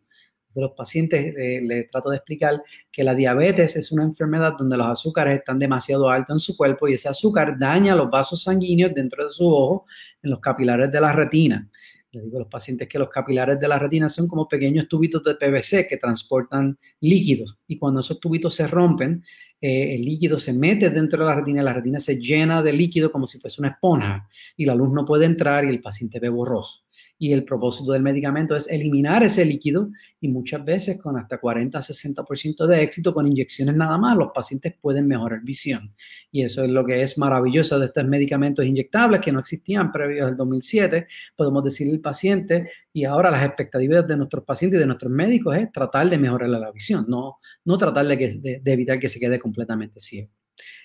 De 0.54 0.62
los 0.62 0.72
pacientes 0.72 1.36
eh, 1.38 1.62
les 1.62 1.92
trato 1.92 2.10
de 2.10 2.18
explicar 2.18 2.64
que 2.92 3.04
la 3.04 3.14
diabetes 3.14 3.76
es 3.76 3.92
una 3.92 4.04
enfermedad 4.04 4.54
donde 4.58 4.78
los 4.78 4.88
azúcares 4.88 5.38
están 5.38 5.60
demasiado 5.60 6.10
altos 6.10 6.36
en 6.36 6.40
su 6.40 6.58
cuerpo 6.58 6.88
y 6.88 6.94
ese 6.94 7.10
azúcar 7.10 7.60
daña 7.60 7.96
los 7.96 8.10
vasos 8.10 8.42
sanguíneos 8.42 8.94
dentro 8.96 9.26
de 9.26 9.30
su 9.30 9.48
ojo, 9.48 9.86
en 10.22 10.32
los 10.32 10.40
capilares 10.40 10.92
de 10.92 11.02
la 11.02 11.12
retina. 11.12 11.70
Le 12.12 12.22
digo 12.22 12.38
a 12.38 12.42
los 12.42 12.50
pacientes 12.50 12.88
que 12.88 12.98
los 12.98 13.10
capilares 13.10 13.60
de 13.60 13.68
la 13.68 13.78
retina 13.78 14.10
son 14.10 14.28
como 14.28 14.48
pequeños 14.48 14.88
tubitos 14.88 15.24
de 15.24 15.36
PVC 15.36 15.88
que 15.88 15.98
transportan 15.98 16.78
líquidos 17.02 17.58
y 17.68 17.78
cuando 17.78 18.00
esos 18.00 18.20
tubitos 18.20 18.56
se 18.56 18.66
rompen, 18.66 19.24
eh, 19.60 19.96
el 19.96 20.04
líquido 20.04 20.40
se 20.40 20.54
mete 20.54 20.90
dentro 20.90 21.20
de 21.20 21.30
la 21.30 21.36
retina 21.36 21.64
la 21.64 21.74
retina 21.74 22.00
se 22.00 22.20
llena 22.20 22.62
de 22.62 22.72
líquido 22.74 23.12
como 23.12 23.26
si 23.26 23.40
fuese 23.40 23.60
una 23.60 23.72
esponja 23.72 24.30
y 24.56 24.66
la 24.66 24.76
luz 24.76 24.92
no 24.92 25.04
puede 25.04 25.26
entrar 25.26 25.66
y 25.66 25.70
el 25.70 25.82
paciente 25.82 26.20
ve 26.20 26.30
borroso 26.30 26.87
y 27.20 27.34
el 27.34 27.44
propósito 27.44 27.92
del 27.92 28.04
medicamento 28.04 28.56
es 28.56 28.70
eliminar 28.70 29.24
ese 29.24 29.44
líquido 29.44 29.90
y 30.22 30.28
muchas 30.28 30.64
veces 30.64 31.02
con 31.02 31.18
hasta 31.18 31.42
40-60% 31.42 32.68
de 32.68 32.84
éxito 32.84 33.14
con 33.14 33.28
inyecciones 33.28 33.76
nada 33.76 33.98
más 33.98 34.16
los 34.18 34.32
pacientes 34.34 34.76
pueden 34.80 35.08
mejorar 35.08 35.42
visión. 35.42 35.94
Y 36.32 36.44
eso 36.44 36.64
es 36.64 36.70
lo 36.70 36.86
que 36.86 37.02
es 37.02 37.18
maravilloso 37.18 37.80
de 37.80 37.88
estos 37.88 38.06
medicamentos 38.06 38.66
inyectables 38.66 39.22
que 39.22 39.32
no 39.32 39.40
existían 39.40 39.92
previos 39.92 40.28
al 40.28 40.38
2007 40.38 41.08
podemos 41.36 41.64
decirle 41.64 41.94
al 41.94 42.00
paciente 42.00 42.72
y 42.94 43.06
ahora 43.06 43.32
las 43.32 43.44
expectativas 43.44 44.08
de 44.08 44.18
nuestros 44.18 44.44
pacientes 44.44 44.78
y 44.78 44.82
de 44.82 44.86
nuestros 44.86 45.12
médicos 45.12 45.56
es 45.58 45.72
tratar 45.72 46.10
de 46.10 46.18
mejorarle 46.18 46.60
la 46.60 46.72
visión 46.72 47.06
no, 47.08 47.40
no 47.66 47.78
tratar 47.78 48.06
de, 48.06 48.62
evitar 48.66 49.00
que 49.00 49.10
se 49.10 49.20
quede 49.20 49.40
completamente 49.40 50.00
ciego. 50.00 50.32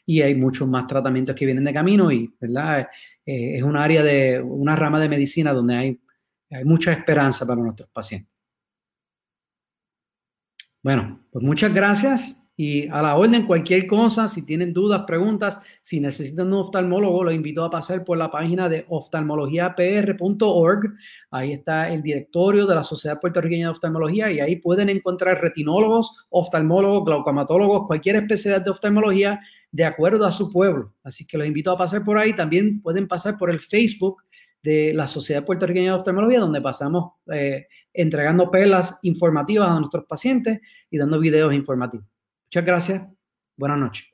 Y 0.04 0.20
hay 0.20 0.34
muchos 0.34 0.68
más 0.68 0.86
tratamientos 0.86 1.34
que 1.34 1.46
vienen 1.46 1.64
de 1.64 1.72
camino 1.72 2.10
y 2.10 2.32
¿verdad? 2.40 2.88
Eh, 3.24 3.56
es 3.56 3.62
un 3.62 3.76
área 3.76 4.02
de 4.02 4.40
una 4.40 4.76
rama 4.76 5.00
de 5.00 5.08
medicina 5.08 5.52
donde 5.52 5.74
hay 5.76 6.00
hay 6.52 6.64
mucha 6.64 6.92
esperanza 6.92 7.46
para 7.46 7.60
nuestros 7.60 7.88
pacientes. 7.90 8.32
Bueno, 10.82 11.20
pues 11.30 11.44
muchas 11.44 11.72
gracias 11.72 12.42
y 12.54 12.86
a 12.88 13.00
la 13.00 13.16
orden 13.16 13.46
cualquier 13.46 13.86
cosa, 13.86 14.28
si 14.28 14.44
tienen 14.44 14.74
dudas, 14.74 15.04
preguntas, 15.06 15.62
si 15.80 16.00
necesitan 16.00 16.48
un 16.48 16.60
oftalmólogo, 16.60 17.24
los 17.24 17.32
invito 17.32 17.64
a 17.64 17.70
pasar 17.70 18.04
por 18.04 18.18
la 18.18 18.30
página 18.30 18.68
de 18.68 18.84
oftalmologiapr.org. 18.88 20.94
Ahí 21.30 21.52
está 21.52 21.90
el 21.90 22.02
directorio 22.02 22.66
de 22.66 22.74
la 22.74 22.84
Sociedad 22.84 23.18
Puertorriqueña 23.20 23.66
de 23.66 23.72
Oftalmología 23.72 24.30
y 24.30 24.40
ahí 24.40 24.56
pueden 24.56 24.90
encontrar 24.90 25.40
retinólogos, 25.40 26.26
oftalmólogos, 26.28 27.06
glaucomatólogos, 27.06 27.86
cualquier 27.86 28.16
especialidad 28.16 28.64
de 28.64 28.70
oftalmología 28.70 29.40
de 29.70 29.86
acuerdo 29.86 30.26
a 30.26 30.32
su 30.32 30.52
pueblo. 30.52 30.92
Así 31.02 31.26
que 31.26 31.38
los 31.38 31.46
invito 31.46 31.70
a 31.70 31.78
pasar 31.78 32.04
por 32.04 32.18
ahí. 32.18 32.34
También 32.34 32.82
pueden 32.82 33.08
pasar 33.08 33.38
por 33.38 33.48
el 33.50 33.60
Facebook 33.60 34.22
de 34.62 34.92
la 34.94 35.06
Sociedad 35.06 35.44
Puertorriqueña 35.44 35.92
de 35.92 35.98
Oftalmología, 35.98 36.40
donde 36.40 36.60
pasamos 36.60 37.14
eh, 37.32 37.66
entregando 37.92 38.50
pelas 38.50 38.98
informativas 39.02 39.70
a 39.70 39.78
nuestros 39.78 40.04
pacientes 40.04 40.60
y 40.90 40.98
dando 40.98 41.18
videos 41.18 41.52
informativos. 41.54 42.06
Muchas 42.46 42.64
gracias. 42.64 43.08
Buenas 43.56 43.78
noches. 43.78 44.11